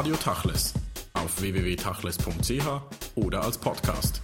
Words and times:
Radio 0.00 0.16
Tachles 0.16 0.72
auf 1.12 1.42
www.tachles.ch 1.42 2.66
oder 3.16 3.44
als 3.44 3.58
Podcast. 3.58 4.22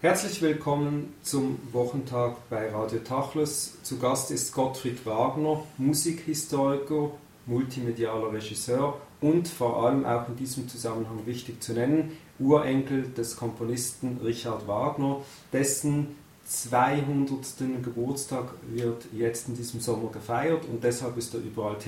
Herzlich 0.00 0.40
willkommen 0.40 1.12
zum 1.20 1.58
Wochentag 1.72 2.36
bei 2.48 2.70
Radio 2.70 3.00
Tachles. 3.00 3.82
Zu 3.82 3.98
Gast 3.98 4.30
ist 4.30 4.54
Gottfried 4.54 5.04
Wagner, 5.04 5.64
Musikhistoriker, 5.78 7.10
multimedialer 7.46 8.34
Regisseur 8.34 9.00
und 9.20 9.48
vor 9.48 9.84
allem 9.84 10.06
auch 10.06 10.28
in 10.28 10.36
diesem 10.36 10.68
Zusammenhang 10.68 11.26
wichtig 11.26 11.60
zu 11.60 11.72
nennen, 11.72 12.16
Urenkel 12.38 13.10
des 13.10 13.34
Komponisten 13.34 14.20
Richard 14.22 14.68
Wagner, 14.68 15.22
dessen 15.52 16.14
200. 16.44 17.82
Geburtstag 17.82 18.50
wird 18.68 19.06
jetzt 19.12 19.48
in 19.48 19.56
diesem 19.56 19.80
Sommer 19.80 20.10
gefeiert 20.10 20.64
und 20.66 20.84
deshalb 20.84 21.16
ist 21.16 21.34
er 21.34 21.40
überall 21.40 21.78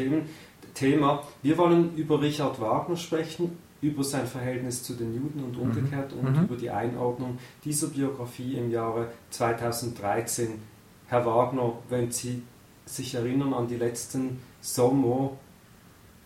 Thema. 0.74 1.22
Wir 1.42 1.56
wollen 1.56 1.96
über 1.96 2.20
Richard 2.20 2.60
Wagner 2.60 2.96
sprechen, 2.96 3.56
über 3.80 4.02
sein 4.02 4.26
Verhältnis 4.26 4.82
zu 4.82 4.94
den 4.94 5.14
Juden 5.14 5.44
und 5.44 5.56
umgekehrt 5.56 6.12
mhm. 6.14 6.26
und 6.26 6.36
mhm. 6.36 6.44
über 6.44 6.56
die 6.56 6.70
Einordnung 6.70 7.38
dieser 7.64 7.88
Biografie 7.88 8.54
im 8.54 8.70
Jahre 8.70 9.08
2013. 9.30 10.60
Herr 11.06 11.26
Wagner, 11.26 11.74
wenn 11.88 12.10
Sie 12.10 12.42
sich 12.86 13.14
erinnern 13.14 13.54
an 13.54 13.68
die 13.68 13.76
letzten 13.76 14.40
Sommer, 14.60 15.32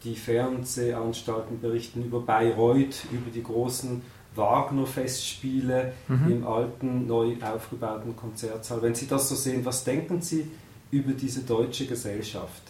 die 0.05 0.15
Fernsehanstalten 0.15 1.61
berichten 1.61 2.05
über 2.05 2.21
Bayreuth, 2.21 3.05
über 3.11 3.31
die 3.33 3.43
großen 3.43 4.03
Wagner-Festspiele 4.37 5.93
mhm. 6.07 6.33
im 6.33 6.47
alten, 6.47 7.07
neu 7.07 7.35
aufgebauten 7.43 8.15
Konzertsaal. 8.15 8.83
Wenn 8.83 8.95
Sie 8.95 9.09
das 9.09 9.29
so 9.29 9.35
sehen, 9.35 9.65
was 9.65 9.83
denken 9.85 10.23
Sie 10.23 10.49
über 10.91 11.13
diese 11.13 11.43
deutsche 11.43 11.87
Gesellschaft? 11.87 12.63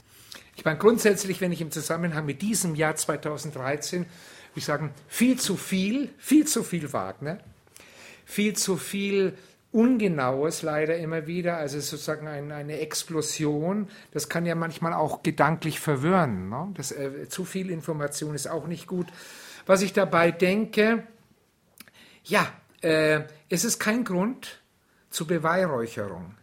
Ich 0.58 0.64
meine, 0.64 0.76
grundsätzlich, 0.76 1.40
wenn 1.40 1.52
ich 1.52 1.60
im 1.60 1.70
Zusammenhang 1.70 2.26
mit 2.26 2.42
diesem 2.42 2.74
Jahr 2.74 2.96
2013, 2.96 4.06
ich 4.56 4.64
sagen, 4.64 4.92
viel 5.06 5.38
zu 5.38 5.56
viel, 5.56 6.10
viel 6.18 6.48
zu 6.48 6.64
viel 6.64 6.92
Wagner, 6.92 7.38
viel 8.24 8.56
zu 8.56 8.76
viel 8.76 9.38
Ungenaues 9.70 10.62
leider 10.62 10.96
immer 10.96 11.28
wieder, 11.28 11.58
also 11.58 11.78
sozusagen 11.78 12.26
ein, 12.26 12.50
eine 12.50 12.80
Explosion. 12.80 13.88
Das 14.10 14.28
kann 14.28 14.46
ja 14.46 14.56
manchmal 14.56 14.94
auch 14.94 15.22
gedanklich 15.22 15.78
verwirren. 15.78 16.48
Ne? 16.48 16.72
Das, 16.74 16.90
äh, 16.90 17.28
zu 17.28 17.44
viel 17.44 17.70
Information 17.70 18.34
ist 18.34 18.48
auch 18.48 18.66
nicht 18.66 18.88
gut. 18.88 19.06
Was 19.64 19.80
ich 19.82 19.92
dabei 19.92 20.32
denke, 20.32 21.04
ja, 22.24 22.52
äh, 22.80 23.20
es 23.48 23.62
ist 23.62 23.78
kein 23.78 24.02
Grund 24.02 24.60
zur 25.08 25.28
Beweihräucherung. 25.28 26.34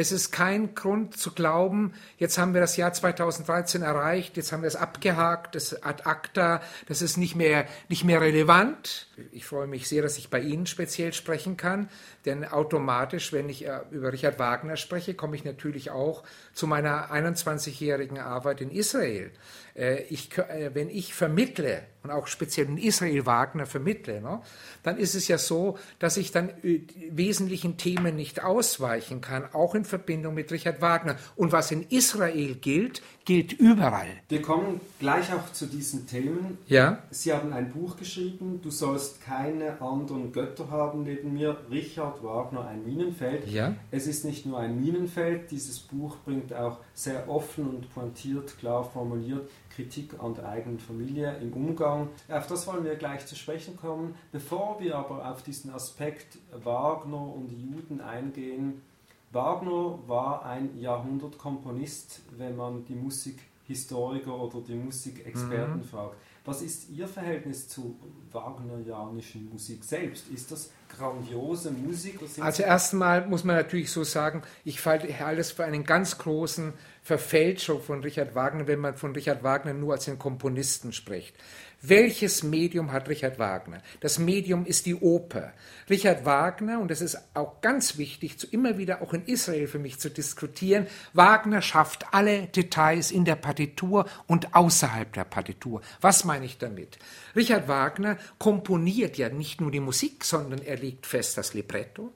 Es 0.00 0.12
ist 0.12 0.32
kein 0.32 0.74
Grund 0.74 1.18
zu 1.18 1.32
glauben, 1.32 1.92
jetzt 2.16 2.38
haben 2.38 2.54
wir 2.54 2.62
das 2.62 2.78
Jahr 2.78 2.90
2013 2.90 3.82
erreicht, 3.82 4.38
jetzt 4.38 4.50
haben 4.50 4.62
wir 4.62 4.66
es 4.66 4.74
abgehakt, 4.74 5.54
das 5.54 5.82
ad 5.82 6.04
acta, 6.06 6.62
das 6.88 7.02
ist 7.02 7.18
nicht 7.18 7.36
mehr, 7.36 7.66
nicht 7.90 8.04
mehr 8.04 8.22
relevant. 8.22 9.08
Ich 9.30 9.44
freue 9.44 9.66
mich 9.66 9.88
sehr, 9.88 10.00
dass 10.00 10.16
ich 10.16 10.30
bei 10.30 10.40
Ihnen 10.40 10.64
speziell 10.64 11.12
sprechen 11.12 11.58
kann, 11.58 11.90
denn 12.24 12.46
automatisch, 12.46 13.34
wenn 13.34 13.50
ich 13.50 13.66
äh, 13.66 13.80
über 13.90 14.10
Richard 14.14 14.38
Wagner 14.38 14.78
spreche, 14.78 15.12
komme 15.12 15.36
ich 15.36 15.44
natürlich 15.44 15.90
auch 15.90 16.24
zu 16.54 16.66
meiner 16.66 17.12
21-jährigen 17.12 18.18
Arbeit 18.18 18.62
in 18.62 18.70
Israel. 18.70 19.30
Äh, 19.74 20.04
ich, 20.04 20.38
äh, 20.38 20.70
wenn 20.72 20.88
ich 20.88 21.12
vermittle 21.12 21.82
und 22.02 22.10
auch 22.10 22.26
speziell 22.26 22.66
in 22.66 22.78
Israel 22.78 23.26
Wagner 23.26 23.66
vermittle, 23.66 24.20
ne, 24.20 24.40
dann 24.82 24.96
ist 24.96 25.14
es 25.14 25.28
ja 25.28 25.38
so, 25.38 25.78
dass 25.98 26.16
ich 26.16 26.32
dann 26.32 26.52
wesentlichen 26.62 27.76
Themen 27.76 28.16
nicht 28.16 28.42
ausweichen 28.42 29.20
kann, 29.20 29.52
auch 29.52 29.74
in 29.74 29.84
Verbindung 29.84 30.34
mit 30.34 30.50
Richard 30.50 30.80
Wagner. 30.80 31.16
Und 31.36 31.52
was 31.52 31.70
in 31.70 31.82
Israel 31.82 32.54
gilt, 32.54 33.02
gilt 33.24 33.52
überall. 33.52 34.08
Wir 34.28 34.42
kommen 34.42 34.80
gleich 34.98 35.32
auch 35.32 35.52
zu 35.52 35.66
diesen 35.66 36.06
Themen. 36.06 36.58
Ja. 36.66 37.02
Sie 37.10 37.32
haben 37.32 37.52
ein 37.52 37.70
Buch 37.70 37.96
geschrieben, 37.96 38.60
Du 38.62 38.70
sollst 38.70 39.22
keine 39.22 39.80
anderen 39.80 40.32
Götter 40.32 40.70
haben 40.70 41.04
neben 41.04 41.32
mir. 41.34 41.56
Richard 41.70 42.22
Wagner, 42.22 42.66
ein 42.66 42.84
Minenfeld. 42.84 43.48
Ja. 43.48 43.74
Es 43.90 44.06
ist 44.06 44.24
nicht 44.24 44.46
nur 44.46 44.58
ein 44.58 44.80
Minenfeld, 44.80 45.50
dieses 45.50 45.78
Buch 45.78 46.16
bringt 46.24 46.52
auch 46.52 46.78
sehr 46.94 47.28
offen 47.28 47.68
und 47.68 47.94
pointiert, 47.94 48.58
klar 48.58 48.84
formuliert 48.84 49.48
Kritik 49.80 50.14
an 50.18 50.34
der 50.34 50.48
eigenen 50.48 50.78
Familie 50.78 51.36
im 51.40 51.52
Umgang. 51.52 52.08
Auf 52.28 52.46
das 52.46 52.66
wollen 52.66 52.84
wir 52.84 52.96
gleich 52.96 53.26
zu 53.26 53.34
sprechen 53.34 53.76
kommen. 53.76 54.14
Bevor 54.32 54.78
wir 54.80 54.96
aber 54.96 55.30
auf 55.30 55.42
diesen 55.42 55.70
Aspekt 55.72 56.38
Wagner 56.62 57.34
und 57.34 57.48
die 57.48 57.62
Juden 57.62 58.00
eingehen, 58.00 58.82
Wagner 59.30 59.98
war 60.06 60.44
ein 60.44 60.76
Jahrhundertkomponist, 60.76 62.22
wenn 62.36 62.56
man 62.56 62.84
die 62.84 62.94
Musikhistoriker 62.94 64.34
oder 64.34 64.60
die 64.60 64.74
Musikexperten 64.74 65.78
mhm. 65.78 65.84
fragt. 65.84 66.16
Was 66.44 66.62
ist 66.62 66.90
Ihr 66.90 67.06
Verhältnis 67.06 67.68
zu 67.68 67.96
wagnerianischen 68.32 69.50
Musik 69.50 69.84
selbst? 69.84 70.28
Ist 70.30 70.50
das 70.50 70.70
grandiose 70.88 71.70
Musik? 71.70 72.18
Also 72.40 72.62
erstmal 72.62 73.26
muss 73.28 73.44
man 73.44 73.56
natürlich 73.56 73.92
so 73.92 74.04
sagen, 74.04 74.42
ich 74.64 74.84
halte 74.84 75.14
alles 75.24 75.52
für 75.52 75.64
einen 75.64 75.84
ganz 75.84 76.18
großen 76.18 76.72
Verfälschung 77.02 77.82
von 77.82 78.02
Richard 78.02 78.34
Wagner, 78.34 78.66
wenn 78.66 78.78
man 78.78 78.94
von 78.94 79.12
Richard 79.12 79.42
Wagner 79.42 79.72
nur 79.72 79.94
als 79.94 80.04
den 80.04 80.18
Komponisten 80.18 80.92
spricht. 80.92 81.34
Welches 81.82 82.42
Medium 82.42 82.92
hat 82.92 83.08
Richard 83.08 83.38
Wagner? 83.38 83.80
Das 84.00 84.18
Medium 84.18 84.66
ist 84.66 84.84
die 84.84 84.94
Oper. 84.94 85.54
Richard 85.88 86.26
Wagner, 86.26 86.78
und 86.78 86.90
das 86.90 87.00
ist 87.00 87.18
auch 87.32 87.62
ganz 87.62 87.96
wichtig, 87.96 88.38
zu, 88.38 88.46
immer 88.48 88.76
wieder 88.76 89.00
auch 89.00 89.14
in 89.14 89.24
Israel 89.24 89.66
für 89.66 89.78
mich 89.78 89.98
zu 89.98 90.10
diskutieren, 90.10 90.86
Wagner 91.14 91.62
schafft 91.62 92.12
alle 92.12 92.48
Details 92.48 93.10
in 93.10 93.24
der 93.24 93.36
Partitur 93.36 94.06
und 94.26 94.54
außerhalb 94.54 95.10
der 95.14 95.24
Partitur. 95.24 95.80
Was 96.02 96.24
meine 96.26 96.44
ich 96.44 96.58
damit? 96.58 96.98
Richard 97.34 97.66
Wagner 97.66 98.18
komponiert 98.38 99.16
ja 99.16 99.30
nicht 99.30 99.62
nur 99.62 99.70
die 99.70 99.80
Musik, 99.80 100.24
sondern 100.24 100.60
er 100.60 100.76
legt 100.76 101.06
fest 101.06 101.38
das 101.38 101.54
Libretto, 101.54 102.12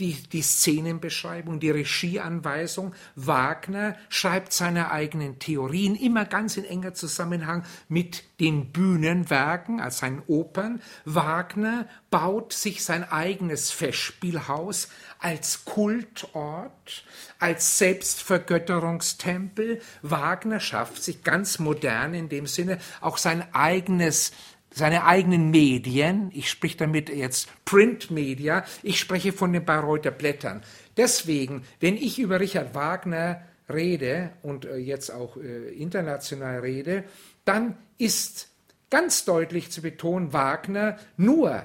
die, 0.00 0.20
die 0.32 0.42
Szenenbeschreibung, 0.42 1.60
die 1.60 1.70
Regieanweisung. 1.70 2.92
Wagner 3.14 3.96
schreibt 4.08 4.52
seine 4.52 4.90
eigenen 4.90 5.38
Theorien 5.38 5.94
immer 5.94 6.24
ganz 6.24 6.56
in 6.56 6.64
enger 6.64 6.94
Zusammenhang 6.94 7.62
mit 7.88 8.24
den 8.40 8.72
Bühnenwerken, 8.72 9.80
als 9.80 9.98
seinen 9.98 10.22
Opern. 10.26 10.82
Wagner 11.04 11.86
baut 12.10 12.52
sich 12.52 12.84
sein 12.84 13.08
eigenes 13.10 13.70
Festspielhaus 13.70 14.88
als 15.18 15.64
Kultort, 15.64 17.04
als 17.38 17.78
Selbstvergötterungstempel. 17.78 19.80
Wagner 20.02 20.60
schafft 20.60 21.02
sich 21.02 21.22
ganz 21.22 21.58
modern 21.58 22.12
in 22.14 22.28
dem 22.28 22.46
Sinne 22.46 22.78
auch 23.00 23.18
sein 23.18 23.44
eigenes 23.54 24.32
seine 24.74 25.04
eigenen 25.04 25.50
Medien, 25.50 26.30
ich 26.32 26.50
spreche 26.50 26.78
damit 26.78 27.08
jetzt 27.08 27.48
Printmedia, 27.64 28.64
ich 28.82 28.98
spreche 28.98 29.32
von 29.32 29.52
den 29.52 29.64
Bayreuther 29.64 30.10
Blättern. 30.10 30.62
Deswegen, 30.96 31.64
wenn 31.80 31.96
ich 31.96 32.18
über 32.18 32.40
Richard 32.40 32.74
Wagner 32.74 33.42
rede 33.72 34.30
und 34.42 34.64
äh, 34.64 34.76
jetzt 34.76 35.10
auch 35.10 35.36
äh, 35.36 35.68
international 35.74 36.60
rede, 36.60 37.04
dann 37.44 37.76
ist 37.98 38.48
ganz 38.90 39.24
deutlich 39.24 39.70
zu 39.70 39.82
betonen, 39.82 40.32
Wagner 40.32 40.98
nur 41.16 41.62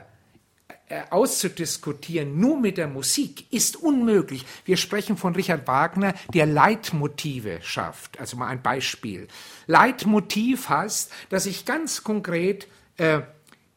äh, 0.89 1.01
auszudiskutieren, 1.09 2.39
nur 2.39 2.57
mit 2.59 2.78
der 2.78 2.88
Musik, 2.88 3.51
ist 3.51 3.75
unmöglich. 3.75 4.45
Wir 4.63 4.78
sprechen 4.78 5.18
von 5.18 5.35
Richard 5.35 5.68
Wagner, 5.68 6.13
der 6.34 6.45
Leitmotive 6.45 7.59
schafft. 7.62 8.19
Also 8.19 8.38
mal 8.38 8.47
ein 8.47 8.62
Beispiel. 8.62 9.28
Leitmotiv 9.66 10.69
heißt, 10.69 11.12
dass 11.29 11.45
ich 11.45 11.66
ganz 11.66 12.03
konkret 12.03 12.69
äh, 12.97 13.21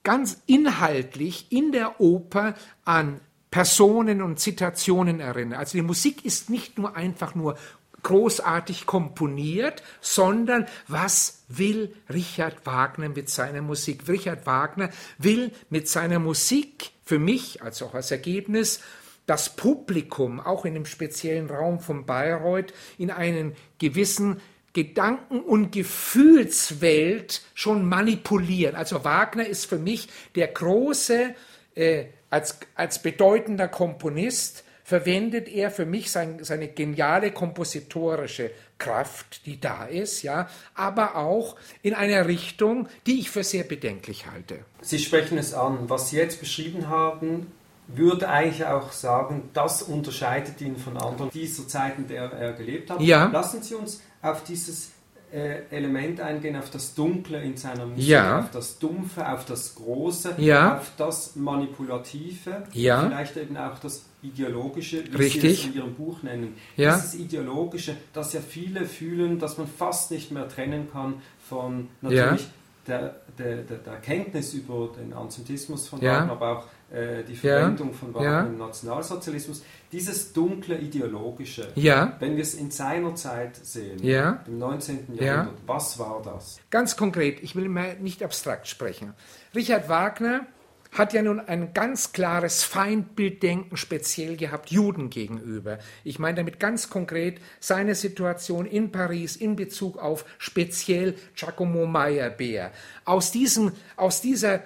ganz 0.02 0.42
inhaltlich 0.46 1.50
in 1.50 1.72
der 1.72 2.00
Oper 2.00 2.54
an 2.84 3.20
Personen 3.50 4.22
und 4.22 4.38
Zitationen 4.38 5.20
erinnere. 5.20 5.58
Also 5.58 5.76
die 5.78 5.82
Musik 5.82 6.24
ist 6.24 6.50
nicht 6.50 6.78
nur 6.78 6.96
einfach 6.96 7.34
nur 7.34 7.56
großartig 8.02 8.86
komponiert, 8.86 9.82
sondern 10.00 10.66
was 10.88 11.44
will 11.48 11.94
Richard 12.08 12.64
Wagner 12.64 13.08
mit 13.10 13.28
seiner 13.28 13.60
Musik? 13.60 14.08
Richard 14.08 14.46
Wagner 14.46 14.90
will 15.18 15.52
mit 15.68 15.88
seiner 15.88 16.18
Musik 16.18 16.92
für 17.04 17.18
mich, 17.18 17.62
als 17.62 17.82
auch 17.82 17.94
als 17.94 18.10
Ergebnis, 18.10 18.80
das 19.26 19.54
Publikum, 19.54 20.40
auch 20.40 20.64
in 20.64 20.74
dem 20.74 20.86
speziellen 20.86 21.50
Raum 21.50 21.78
von 21.80 22.06
Bayreuth, 22.06 22.72
in 22.98 23.10
einen 23.10 23.54
gewissen 23.78 24.40
Gedanken- 24.72 25.40
und 25.40 25.72
Gefühlswelt 25.72 27.42
schon 27.54 27.88
manipulieren. 27.88 28.76
Also 28.76 29.04
Wagner 29.04 29.46
ist 29.46 29.66
für 29.66 29.78
mich 29.78 30.08
der 30.36 30.48
große, 30.48 31.34
äh, 31.74 32.04
als, 32.30 32.58
als 32.76 33.02
bedeutender 33.02 33.68
Komponist, 33.68 34.64
verwendet 34.84 35.48
er 35.48 35.70
für 35.70 35.86
mich 35.86 36.10
sein, 36.10 36.42
seine 36.42 36.66
geniale 36.66 37.30
kompositorische 37.30 38.50
Kraft, 38.76 39.46
die 39.46 39.60
da 39.60 39.84
ist, 39.84 40.22
ja, 40.22 40.48
aber 40.74 41.14
auch 41.14 41.54
in 41.82 41.94
einer 41.94 42.26
Richtung, 42.26 42.88
die 43.06 43.20
ich 43.20 43.30
für 43.30 43.44
sehr 43.44 43.62
bedenklich 43.62 44.26
halte. 44.26 44.58
Sie 44.80 44.98
sprechen 44.98 45.38
es 45.38 45.54
an. 45.54 45.88
Was 45.88 46.10
Sie 46.10 46.16
jetzt 46.16 46.40
beschrieben 46.40 46.88
haben, 46.88 47.52
würde 47.86 48.28
eigentlich 48.28 48.64
auch 48.66 48.90
sagen, 48.90 49.50
das 49.52 49.82
unterscheidet 49.82 50.60
ihn 50.60 50.76
von 50.76 50.96
anderen 50.96 51.30
dieser 51.30 51.68
Zeiten, 51.68 52.02
in 52.02 52.08
der 52.08 52.32
er 52.32 52.52
gelebt 52.54 52.90
hat. 52.90 53.00
Ja. 53.00 53.26
Lassen 53.26 53.62
Sie 53.62 53.76
uns 53.76 54.00
auf 54.22 54.44
dieses 54.44 54.92
äh, 55.32 55.62
Element 55.70 56.20
eingehen, 56.20 56.56
auf 56.56 56.70
das 56.70 56.94
Dunkle 56.94 57.40
in 57.42 57.56
seiner 57.56 57.86
Musik, 57.86 58.08
Ja. 58.08 58.40
auf 58.40 58.50
das 58.50 58.78
Dumpfe, 58.80 59.28
auf 59.28 59.44
das 59.44 59.76
Große, 59.76 60.34
Ja. 60.38 60.78
auf 60.78 60.90
das 60.96 61.36
Manipulative, 61.36 62.64
Ja. 62.72 63.02
vielleicht 63.06 63.36
eben 63.36 63.56
auch 63.56 63.78
das 63.78 64.04
Ideologische, 64.22 65.04
wie 65.10 65.16
Richtig. 65.16 65.40
Sie 65.42 65.48
es 65.48 65.64
in 65.66 65.74
Ihrem 65.74 65.94
Buch 65.94 66.22
nennen. 66.22 66.56
Ja. 66.76 66.96
Dieses 66.96 67.14
Ideologische, 67.14 67.96
das 68.12 68.32
ja 68.32 68.40
viele 68.40 68.84
fühlen, 68.86 69.38
dass 69.38 69.56
man 69.56 69.66
fast 69.66 70.10
nicht 70.10 70.30
mehr 70.32 70.48
trennen 70.48 70.90
kann 70.92 71.14
von 71.48 71.88
natürlich 72.00 72.48
der, 72.86 73.16
der, 73.38 73.58
der, 73.58 73.78
der 73.78 73.96
Kenntnis 73.98 74.52
über 74.52 74.88
den 74.98 75.12
Antisemitismus 75.12 75.88
von 75.88 76.00
Ja. 76.00 76.18
Wagner, 76.20 76.32
aber 76.32 76.58
auch 76.58 76.64
äh, 76.92 77.22
die 77.24 77.34
Ja. 77.34 77.38
Verwendung 77.58 77.92
von 77.94 78.12
Wagner 78.14 78.28
Ja. 78.30 78.40
im 78.42 78.58
Nationalsozialismus. 78.58 79.62
Dieses 79.92 80.32
dunkle 80.32 80.78
Ideologische, 80.78 81.68
Ja, 81.74 82.16
wenn 82.20 82.36
wir 82.36 82.42
es 82.42 82.54
in 82.54 82.70
seiner 82.70 83.14
Zeit 83.14 83.56
sehen, 83.56 83.98
Ja. 84.02 84.42
im 84.46 84.58
19. 84.58 85.14
Ja. 85.16 85.22
Jahrhundert, 85.24 85.58
was 85.66 85.98
war 85.98 86.22
das? 86.24 86.58
Ganz 86.70 86.96
konkret, 86.96 87.42
ich 87.42 87.56
will 87.56 87.68
mal 87.68 87.96
nicht 87.98 88.22
abstrakt 88.22 88.66
sprechen. 88.68 89.14
Richard 89.54 89.88
Wagner 89.88 90.46
hat 90.92 91.12
ja 91.12 91.22
nun 91.22 91.38
ein 91.38 91.72
ganz 91.72 92.12
klares 92.12 92.64
Feindbilddenken 92.64 93.76
speziell 93.76 94.36
gehabt 94.36 94.70
Juden 94.72 95.08
gegenüber. 95.10 95.78
Ich 96.02 96.18
meine 96.18 96.36
damit 96.38 96.58
ganz 96.58 96.90
konkret 96.90 97.40
seine 97.60 97.94
Situation 97.94 98.66
in 98.66 98.90
Paris 98.90 99.36
in 99.36 99.54
Bezug 99.54 99.98
auf 99.98 100.24
speziell 100.38 101.14
Giacomo 101.36 101.86
Meyerbeer. 101.86 102.72
Aus, 103.04 103.30
diesem, 103.30 103.70
aus 103.96 104.20
dieser 104.20 104.62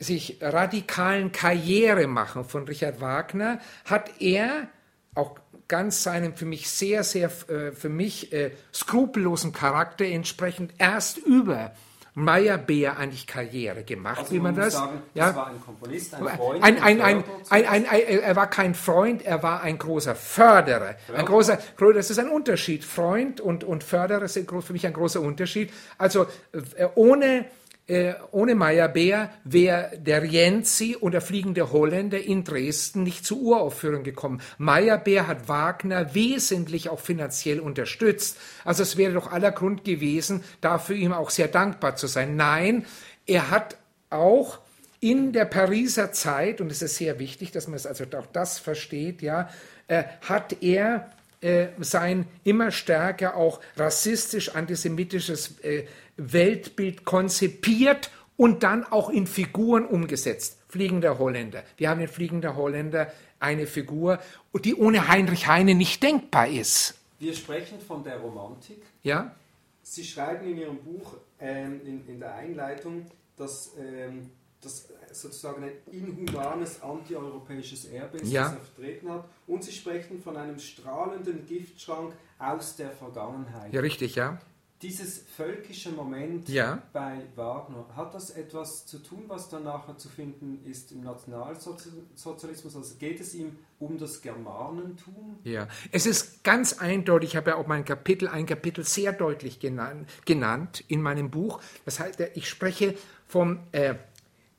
sich 0.00 0.38
radikalen 0.40 1.30
Karriere 1.30 2.06
machen 2.06 2.44
von 2.44 2.64
Richard 2.64 3.00
Wagner 3.00 3.60
hat 3.84 4.20
er 4.20 4.68
auch 5.14 5.36
ganz 5.68 6.02
seinem 6.02 6.34
für 6.34 6.46
mich 6.46 6.68
sehr, 6.68 7.04
sehr 7.04 7.30
äh, 7.48 7.70
für 7.72 7.90
mich 7.90 8.32
äh, 8.32 8.50
skrupellosen 8.74 9.52
Charakter 9.52 10.04
entsprechend 10.04 10.72
erst 10.78 11.18
über 11.18 11.72
Meyerbeer 12.14 12.96
eigentlich 12.96 13.26
Karriere 13.26 13.84
gemacht, 13.84 14.18
Also 14.20 14.32
wie 14.32 14.40
man, 14.40 14.54
muss 14.54 14.64
das. 14.64 14.74
sagen, 14.74 15.02
ja, 15.14 15.26
das 15.28 15.36
war 15.36 15.46
ein 15.46 15.60
Komponist, 15.60 16.14
ein 16.14 16.26
Freund, 16.26 16.64
ein, 16.64 16.82
ein, 16.82 17.00
ein, 17.00 17.24
ein, 17.50 17.84
er 17.84 18.36
war 18.36 18.50
kein 18.50 18.74
Freund, 18.74 19.24
er 19.24 19.42
war 19.42 19.62
ein 19.62 19.78
großer 19.78 20.16
Förderer. 20.16 20.96
Ein 21.14 21.24
großer, 21.24 21.58
das 21.94 22.10
ist 22.10 22.18
ein 22.18 22.28
Unterschied. 22.28 22.84
Freund 22.84 23.40
und, 23.40 23.62
und 23.62 23.84
Förderer 23.84 24.26
sind 24.26 24.50
für 24.50 24.72
mich 24.72 24.86
ein 24.86 24.92
großer 24.92 25.20
Unterschied. 25.20 25.72
Also 25.98 26.26
äh, 26.52 26.88
ohne, 26.96 27.46
äh, 27.90 28.14
ohne 28.30 28.54
Meyerbeer 28.54 29.30
wäre 29.42 29.90
der 29.98 30.22
Rienzi 30.22 30.96
und 30.98 31.10
der 31.10 31.20
fliegende 31.20 31.72
Holländer 31.72 32.20
in 32.20 32.44
Dresden 32.44 33.02
nicht 33.02 33.26
zur 33.26 33.40
Uraufführung 33.40 34.04
gekommen. 34.04 34.40
Meyerbeer 34.58 35.26
hat 35.26 35.48
Wagner 35.48 36.14
wesentlich 36.14 36.88
auch 36.88 37.00
finanziell 37.00 37.58
unterstützt. 37.58 38.38
Also 38.64 38.84
es 38.84 38.96
wäre 38.96 39.14
doch 39.14 39.32
aller 39.32 39.50
Grund 39.50 39.84
gewesen, 39.84 40.44
dafür 40.60 40.94
ihm 40.94 41.12
auch 41.12 41.30
sehr 41.30 41.48
dankbar 41.48 41.96
zu 41.96 42.06
sein. 42.06 42.36
Nein, 42.36 42.86
er 43.26 43.50
hat 43.50 43.76
auch 44.08 44.60
in 45.00 45.32
der 45.32 45.46
Pariser 45.46 46.12
Zeit, 46.12 46.60
und 46.60 46.70
es 46.70 46.82
ist 46.82 46.94
sehr 46.94 47.18
wichtig, 47.18 47.50
dass 47.50 47.66
man 47.66 47.74
es 47.74 47.86
also 47.86 48.04
auch 48.16 48.26
das 48.32 48.60
versteht, 48.60 49.20
ja, 49.20 49.50
äh, 49.88 50.04
hat 50.28 50.62
er 50.62 51.10
äh, 51.40 51.68
sein 51.80 52.26
immer 52.44 52.70
stärker 52.70 53.34
auch 53.34 53.60
rassistisch-antisemitisches 53.76 55.58
äh, 55.62 55.86
Weltbild 56.32 57.04
konzipiert 57.04 58.10
und 58.36 58.62
dann 58.62 58.84
auch 58.84 59.10
in 59.10 59.26
Figuren 59.26 59.84
umgesetzt. 59.86 60.58
Fliegender 60.68 61.18
Holländer. 61.18 61.62
Wir 61.76 61.90
haben 61.90 62.00
in 62.00 62.08
Fliegender 62.08 62.56
Holländer 62.56 63.12
eine 63.38 63.66
Figur, 63.66 64.18
die 64.64 64.74
ohne 64.74 65.08
Heinrich 65.08 65.46
Heine 65.46 65.74
nicht 65.74 66.02
denkbar 66.02 66.48
ist. 66.48 66.94
Wir 67.18 67.34
sprechen 67.34 67.80
von 67.80 68.04
der 68.04 68.18
Romantik. 68.18 68.82
Ja? 69.02 69.34
Sie 69.82 70.04
schreiben 70.04 70.46
in 70.46 70.58
Ihrem 70.58 70.78
Buch 70.78 71.14
ähm, 71.40 71.80
in, 71.84 72.06
in 72.06 72.20
der 72.20 72.34
Einleitung, 72.34 73.06
dass 73.36 73.72
ähm, 73.78 74.30
das 74.60 74.88
sozusagen 75.12 75.64
ein 75.64 75.72
inhumanes 75.90 76.82
antieuropäisches 76.82 77.86
Erbe 77.86 78.18
ist, 78.18 78.30
Ja. 78.30 78.44
das 78.44 78.52
er 78.52 78.60
vertreten 78.60 79.10
hat. 79.10 79.24
Und 79.46 79.64
Sie 79.64 79.72
sprechen 79.72 80.22
von 80.22 80.36
einem 80.36 80.58
strahlenden 80.58 81.46
Giftschrank 81.46 82.12
aus 82.38 82.76
der 82.76 82.90
Vergangenheit. 82.90 83.72
Ja, 83.72 83.80
richtig, 83.80 84.14
ja. 84.14 84.38
Dieses 84.82 85.18
völkische 85.36 85.90
Moment 85.90 86.48
Ja. 86.48 86.80
bei 86.94 87.20
Wagner, 87.36 87.84
hat 87.96 88.14
das 88.14 88.30
etwas 88.30 88.86
zu 88.86 88.98
tun, 88.98 89.24
was 89.26 89.50
dann 89.50 89.64
nachher 89.64 89.98
zu 89.98 90.08
finden 90.08 90.64
ist 90.64 90.90
im 90.92 91.02
Nationalsozialismus? 91.02 92.74
Also 92.74 92.94
geht 92.94 93.20
es 93.20 93.34
ihm 93.34 93.58
um 93.78 93.98
das 93.98 94.22
Germanentum? 94.22 95.38
Ja, 95.44 95.68
es 95.92 96.06
ist 96.06 96.42
ganz 96.44 96.78
eindeutig, 96.78 97.28
ich 97.30 97.36
habe 97.36 97.50
ja 97.50 97.56
auch 97.56 97.66
mein 97.66 97.84
Kapitel, 97.84 98.26
ein 98.26 98.46
Kapitel 98.46 98.82
sehr 98.84 99.12
deutlich 99.12 99.60
genannt, 99.60 100.08
genannt 100.24 100.82
in 100.88 101.02
meinem 101.02 101.30
Buch. 101.30 101.60
Das 101.84 102.00
heißt, 102.00 102.18
ich 102.34 102.48
spreche 102.48 102.94
vom 103.26 103.60
äh, 103.72 103.96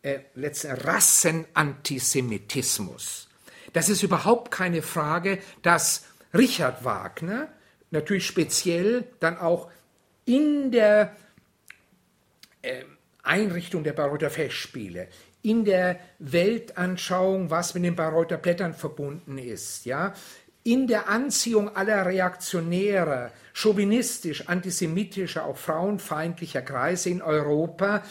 äh, 0.04 0.20
letzten 0.36 0.74
Rassenantisemitismus. 0.74 3.28
Das 3.74 3.90
ist 3.90 4.04
überhaupt 4.04 4.52
keine 4.52 4.84
Frage, 4.84 5.40
dass 5.64 6.06
Richard 6.34 6.86
Wagner 6.86 7.48
natürlich 7.90 8.28
speziell 8.28 9.06
dann 9.20 9.38
auch 9.40 9.68
in 10.32 10.72
der 10.72 11.14
Einrichtung 13.22 13.84
der 13.84 13.92
Bayreuther 13.92 14.30
Festspiele, 14.30 15.10
in 15.42 15.66
der 15.66 16.00
Weltanschauung, 16.20 17.50
was 17.50 17.74
mit 17.74 17.84
den 17.84 17.96
Bayreuther 17.96 18.38
Blättern 18.38 18.74
verbunden 18.74 19.38
ist, 19.38 19.86
ja, 19.86 20.14
in 20.64 20.88
der 20.88 21.10
Anziehung 21.10 21.76
aller 21.76 22.06
reaktionärer, 22.06 23.32
chauvinistisch, 23.52 24.48
antisemitischer, 24.48 25.44
auch 25.46 25.58
frauenfeindlicher 25.58 26.62
Kreise 26.62 27.10
in 27.10 27.22
Europa 27.22 28.04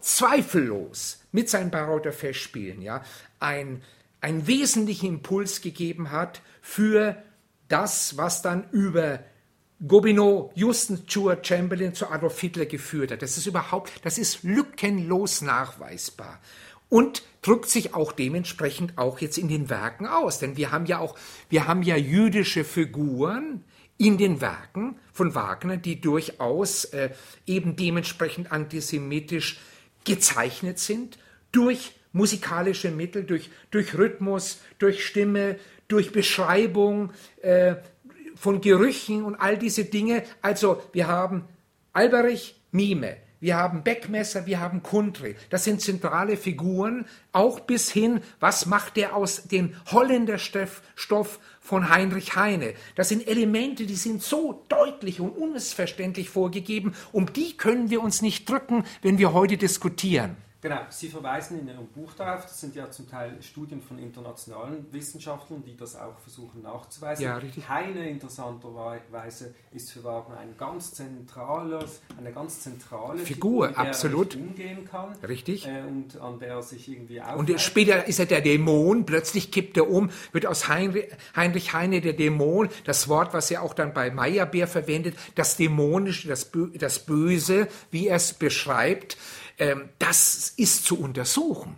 zweifellos 0.00 1.22
mit 1.32 1.48
seinen 1.48 1.70
Bayreuther 1.70 2.12
Festspielen 2.12 2.82
ja, 2.82 3.04
ein, 3.38 3.82
einen 4.20 4.46
wesentlichen 4.46 5.06
Impuls 5.06 5.60
gegeben 5.60 6.10
hat 6.10 6.40
für 6.60 7.22
das, 7.68 8.16
was 8.16 8.42
dann 8.42 8.68
über 8.70 9.20
Gobineau, 9.86 10.50
Houston, 10.54 11.02
Stuart 11.06 11.46
Chamberlain 11.46 11.94
zu 11.94 12.08
Adolf 12.08 12.40
Hitler 12.40 12.66
geführt 12.66 13.10
hat. 13.10 13.22
Das 13.22 13.36
ist 13.36 13.46
überhaupt, 13.46 13.92
das 14.02 14.18
ist 14.18 14.42
lückenlos 14.42 15.42
nachweisbar 15.42 16.40
und 16.88 17.22
drückt 17.42 17.68
sich 17.68 17.94
auch 17.94 18.12
dementsprechend 18.12 18.96
auch 18.96 19.18
jetzt 19.18 19.36
in 19.36 19.48
den 19.48 19.68
Werken 19.68 20.06
aus. 20.06 20.38
Denn 20.38 20.56
wir 20.56 20.72
haben 20.72 20.86
ja 20.86 20.98
auch, 20.98 21.16
wir 21.50 21.66
haben 21.66 21.82
ja 21.82 21.96
jüdische 21.96 22.64
Figuren 22.64 23.64
in 23.98 24.16
den 24.16 24.40
Werken 24.40 24.96
von 25.12 25.34
Wagner, 25.34 25.76
die 25.76 26.00
durchaus 26.00 26.84
äh, 26.86 27.10
eben 27.46 27.76
dementsprechend 27.76 28.52
antisemitisch 28.52 29.58
gezeichnet 30.04 30.78
sind 30.78 31.18
durch 31.52 31.92
musikalische 32.12 32.90
Mittel, 32.90 33.24
durch, 33.24 33.50
durch 33.70 33.96
Rhythmus, 33.98 34.60
durch 34.78 35.04
Stimme, 35.04 35.56
durch 35.88 36.12
Beschreibung 36.12 37.12
äh, 37.42 37.76
von 38.34 38.60
Gerüchen 38.60 39.24
und 39.24 39.36
all 39.36 39.58
diese 39.58 39.84
Dinge. 39.84 40.22
Also 40.42 40.82
wir 40.92 41.08
haben 41.08 41.44
Alberich, 41.92 42.60
Mime, 42.72 43.16
wir 43.44 43.56
haben 43.56 43.82
Beckmesser, 43.82 44.46
wir 44.46 44.58
haben 44.58 44.82
Kundry. 44.82 45.36
Das 45.50 45.64
sind 45.64 45.82
zentrale 45.82 46.38
Figuren, 46.38 47.04
auch 47.30 47.60
bis 47.60 47.90
hin, 47.90 48.22
was 48.40 48.64
macht 48.64 48.96
er 48.96 49.14
aus 49.14 49.48
dem 49.48 49.74
Holländerstoff 49.92 51.40
von 51.60 51.90
Heinrich 51.90 52.36
Heine. 52.36 52.72
Das 52.94 53.10
sind 53.10 53.28
Elemente, 53.28 53.84
die 53.84 53.96
sind 53.96 54.22
so 54.22 54.64
deutlich 54.70 55.20
und 55.20 55.28
unmissverständlich 55.28 56.30
vorgegeben, 56.30 56.94
um 57.12 57.34
die 57.34 57.54
können 57.56 57.90
wir 57.90 58.02
uns 58.02 58.22
nicht 58.22 58.48
drücken, 58.48 58.84
wenn 59.02 59.18
wir 59.18 59.34
heute 59.34 59.58
diskutieren. 59.58 60.38
Genau, 60.64 60.80
Sie 60.88 61.10
verweisen 61.10 61.60
in 61.60 61.68
Ihrem 61.68 61.88
Buch 61.88 62.14
darauf, 62.14 62.44
das 62.44 62.58
sind 62.58 62.74
ja 62.74 62.90
zum 62.90 63.06
Teil 63.06 63.36
Studien 63.42 63.82
von 63.82 63.98
internationalen 63.98 64.86
Wissenschaftlern, 64.92 65.62
die 65.62 65.76
das 65.76 65.94
auch 65.94 66.18
versuchen 66.20 66.62
nachzuweisen. 66.62 67.22
Ja, 67.22 67.36
richtig. 67.36 67.68
Heine 67.68 68.08
interessanterweise 68.08 69.54
ist 69.72 69.92
für 69.92 70.02
Wagner 70.04 70.38
ein 70.38 70.56
ganz 70.56 70.94
zentrales, 70.94 72.00
eine 72.16 72.32
ganz 72.32 72.60
zentrale 72.60 73.18
Figur, 73.18 73.66
mit 73.66 73.76
der 73.76 73.88
absolut. 73.88 74.36
er 74.36 74.40
umgehen 74.40 74.88
kann. 74.90 75.12
Richtig. 75.28 75.66
Äh, 75.66 75.82
und 75.82 76.18
an 76.18 76.38
der 76.38 76.48
er 76.48 76.62
sich 76.62 76.88
irgendwie 76.88 77.20
Und 77.20 77.26
aufreibt. 77.26 77.60
später 77.60 78.08
ist 78.08 78.18
er 78.18 78.24
der 78.24 78.40
Dämon, 78.40 79.04
plötzlich 79.04 79.52
kippt 79.52 79.76
er 79.76 79.90
um, 79.90 80.08
wird 80.32 80.46
aus 80.46 80.68
Heinrich, 80.68 81.08
Heinrich 81.36 81.74
Heine 81.74 82.00
der 82.00 82.14
Dämon, 82.14 82.70
das 82.84 83.06
Wort, 83.10 83.34
was 83.34 83.50
er 83.50 83.62
auch 83.62 83.74
dann 83.74 83.92
bei 83.92 84.10
Meyerbeer 84.10 84.66
verwendet, 84.66 85.14
das 85.34 85.58
Dämonische, 85.58 86.26
das, 86.26 86.46
Bö 86.46 86.70
das 86.78 87.00
Böse, 87.00 87.68
wie 87.90 88.08
er 88.08 88.16
es 88.16 88.32
beschreibt, 88.32 89.18
das 89.98 90.48
ist 90.56 90.84
zu 90.84 90.98
untersuchen. 91.00 91.76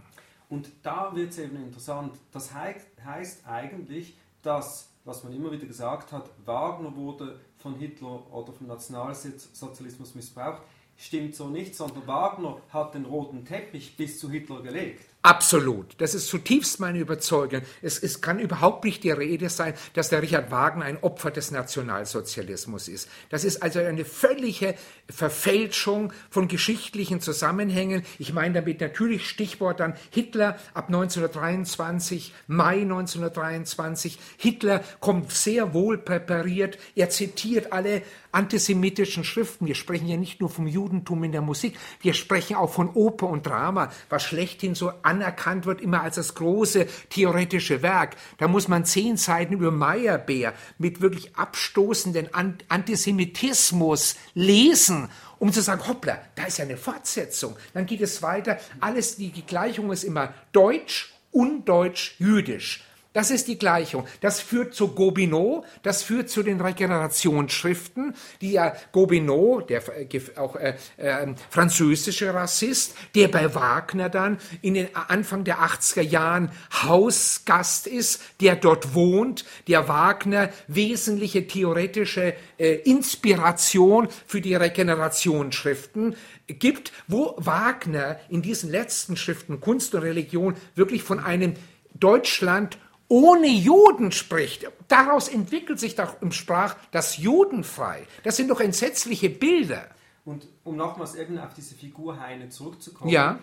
Und 0.48 0.70
da 0.82 1.14
wird 1.14 1.30
es 1.32 1.38
eben 1.38 1.56
interessant. 1.56 2.16
Das 2.32 2.54
hei- 2.54 2.80
heißt 3.04 3.46
eigentlich, 3.46 4.16
dass, 4.42 4.88
was 5.04 5.24
man 5.24 5.32
immer 5.32 5.50
wieder 5.50 5.66
gesagt 5.66 6.12
hat, 6.12 6.30
Wagner 6.44 6.94
wurde 6.94 7.40
von 7.58 7.74
Hitler 7.74 8.32
oder 8.32 8.52
vom 8.52 8.68
Nationalsozialismus 8.68 10.14
missbraucht, 10.14 10.62
stimmt 10.96 11.34
so 11.34 11.48
nicht, 11.48 11.74
sondern 11.74 12.06
Wagner 12.06 12.58
hat 12.70 12.94
den 12.94 13.04
roten 13.04 13.44
Teppich 13.44 13.96
bis 13.96 14.18
zu 14.18 14.30
Hitler 14.30 14.62
gelegt. 14.62 15.00
Absolut. 15.26 15.96
Das 15.98 16.14
ist 16.14 16.28
zutiefst 16.28 16.78
meine 16.78 17.00
Überzeugung. 17.00 17.62
Es, 17.82 18.00
es 18.00 18.20
kann 18.20 18.38
überhaupt 18.38 18.84
nicht 18.84 19.02
die 19.02 19.10
Rede 19.10 19.48
sein, 19.48 19.74
dass 19.94 20.08
der 20.08 20.22
Richard 20.22 20.52
Wagner 20.52 20.84
ein 20.84 21.02
Opfer 21.02 21.32
des 21.32 21.50
Nationalsozialismus 21.50 22.86
ist. 22.86 23.08
Das 23.28 23.42
ist 23.42 23.60
also 23.60 23.80
eine 23.80 24.04
völlige 24.04 24.76
Verfälschung 25.08 26.12
von 26.30 26.46
geschichtlichen 26.46 27.20
Zusammenhängen. 27.20 28.04
Ich 28.20 28.34
meine 28.34 28.54
damit 28.54 28.80
natürlich 28.80 29.28
Stichwort 29.28 29.80
dann 29.80 29.94
Hitler 30.10 30.60
ab 30.74 30.86
1923, 30.86 32.32
Mai 32.46 32.82
1923. 32.82 34.20
Hitler 34.36 34.84
kommt 35.00 35.32
sehr 35.32 35.74
wohl 35.74 35.98
präpariert. 35.98 36.78
Er 36.94 37.10
zitiert 37.10 37.72
alle 37.72 38.02
antisemitischen 38.30 39.24
Schriften. 39.24 39.66
Wir 39.66 39.74
sprechen 39.74 40.06
ja 40.06 40.16
nicht 40.16 40.40
nur 40.40 40.50
vom 40.50 40.68
Judentum 40.86 41.24
in 41.24 41.32
der 41.32 41.42
Musik, 41.42 41.76
wir 42.00 42.14
sprechen 42.14 42.56
auch 42.56 42.72
von 42.72 42.90
Oper 42.90 43.28
und 43.28 43.44
Drama, 43.44 43.90
was 44.08 44.22
schlechthin 44.22 44.76
so 44.76 44.92
anerkannt 45.02 45.66
wird, 45.66 45.80
immer 45.80 46.02
als 46.02 46.14
das 46.14 46.34
große 46.36 46.86
theoretische 47.10 47.82
Werk. 47.82 48.16
Da 48.38 48.46
muss 48.46 48.68
man 48.68 48.84
zehn 48.84 49.16
Seiten 49.16 49.54
über 49.54 49.72
Meyerbeer 49.72 50.54
mit 50.78 51.00
wirklich 51.00 51.36
abstoßenden 51.36 52.30
Antisemitismus 52.68 54.16
lesen 54.34 55.08
um 55.38 55.52
zu 55.52 55.60
sagen, 55.60 55.86
hoppla, 55.86 56.18
da 56.34 56.44
ist 56.44 56.56
ja 56.56 56.64
eine 56.64 56.78
Fortsetzung. 56.78 57.56
Dann 57.74 57.84
geht 57.84 58.00
es 58.00 58.22
weiter. 58.22 58.58
Alles, 58.80 59.16
die 59.16 59.30
Gleichung 59.42 59.92
ist 59.92 60.02
immer 60.02 60.32
deutsch, 60.52 61.12
undeutsch, 61.30 62.14
jüdisch. 62.18 62.84
Das 63.16 63.30
ist 63.30 63.48
die 63.48 63.58
Gleichung. 63.58 64.06
Das 64.20 64.42
führt 64.42 64.74
zu 64.74 64.88
Gobineau, 64.88 65.64
das 65.82 66.02
führt 66.02 66.28
zu 66.28 66.42
den 66.42 66.60
Regenerationsschriften, 66.60 68.14
die 68.42 68.52
ja 68.52 68.74
Gobineau, 68.92 69.62
der 69.62 69.82
äh, 69.96 70.20
auch 70.36 70.54
äh, 70.54 70.74
äh, 70.98 71.34
französische 71.48 72.34
Rassist, 72.34 72.94
der 73.14 73.28
bei 73.28 73.54
Wagner 73.54 74.10
dann 74.10 74.36
in 74.60 74.74
den 74.74 74.94
Anfang 74.94 75.44
der 75.44 75.60
80er 75.60 76.02
Jahren 76.02 76.50
Hausgast 76.82 77.86
ist, 77.86 78.20
der 78.42 78.54
dort 78.54 78.94
wohnt, 78.94 79.46
der 79.66 79.88
Wagner 79.88 80.50
wesentliche 80.68 81.46
theoretische 81.46 82.34
äh, 82.58 82.74
Inspiration 82.82 84.08
für 84.26 84.42
die 84.42 84.54
Regenerationsschriften 84.54 86.16
gibt, 86.48 86.92
wo 87.08 87.34
Wagner 87.38 88.20
in 88.28 88.42
diesen 88.42 88.70
letzten 88.70 89.16
Schriften 89.16 89.58
Kunst 89.62 89.94
und 89.94 90.02
Religion 90.02 90.54
wirklich 90.74 91.02
von 91.02 91.18
einem 91.18 91.54
Deutschland 91.98 92.76
ohne 93.08 93.48
Juden 93.48 94.12
spricht. 94.12 94.66
Daraus 94.88 95.28
entwickelt 95.28 95.78
sich 95.78 95.94
doch 95.94 96.20
im 96.22 96.32
Sprach 96.32 96.76
das 96.90 97.18
Judenfrei. 97.18 98.06
Das 98.24 98.36
sind 98.36 98.48
doch 98.48 98.60
entsetzliche 98.60 99.30
Bilder. 99.30 99.88
Und 100.24 100.48
um 100.64 100.76
nochmals 100.76 101.14
eben 101.14 101.38
auf 101.38 101.54
diese 101.54 101.74
Figur 101.74 102.18
Heine 102.18 102.48
zurückzukommen, 102.48 103.10
ja. 103.10 103.38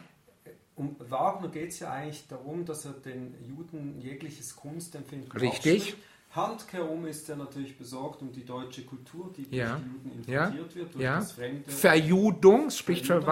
um 0.76 0.98
Wagner 1.00 1.48
geht 1.48 1.70
es 1.70 1.80
ja 1.80 1.92
eigentlich 1.92 2.28
darum, 2.28 2.66
dass 2.66 2.84
er 2.86 2.92
den 2.92 3.36
Juden 3.42 4.00
jegliches 4.02 4.56
Kunstempfinden 4.56 5.32
Richtig. 5.32 5.96
Handkehrum 6.36 7.06
ist 7.06 7.30
er 7.30 7.36
natürlich 7.36 7.78
besorgt 7.78 8.22
um 8.24 8.32
die 8.32 8.44
deutsche 8.44 8.84
Kultur, 8.84 9.32
die 9.38 9.56
ja. 9.56 9.76
durch 9.76 9.82
die 9.82 9.90
Juden 9.90 10.12
importiert 10.12 10.28
ja. 10.28 10.76
wird, 10.76 10.94
durch 10.96 11.04
ja. 11.04 11.20
das 11.20 11.32
Fremde. 11.32 11.72
Verjudung, 11.72 12.70
spricht 12.72 13.06
schon. 13.06 13.24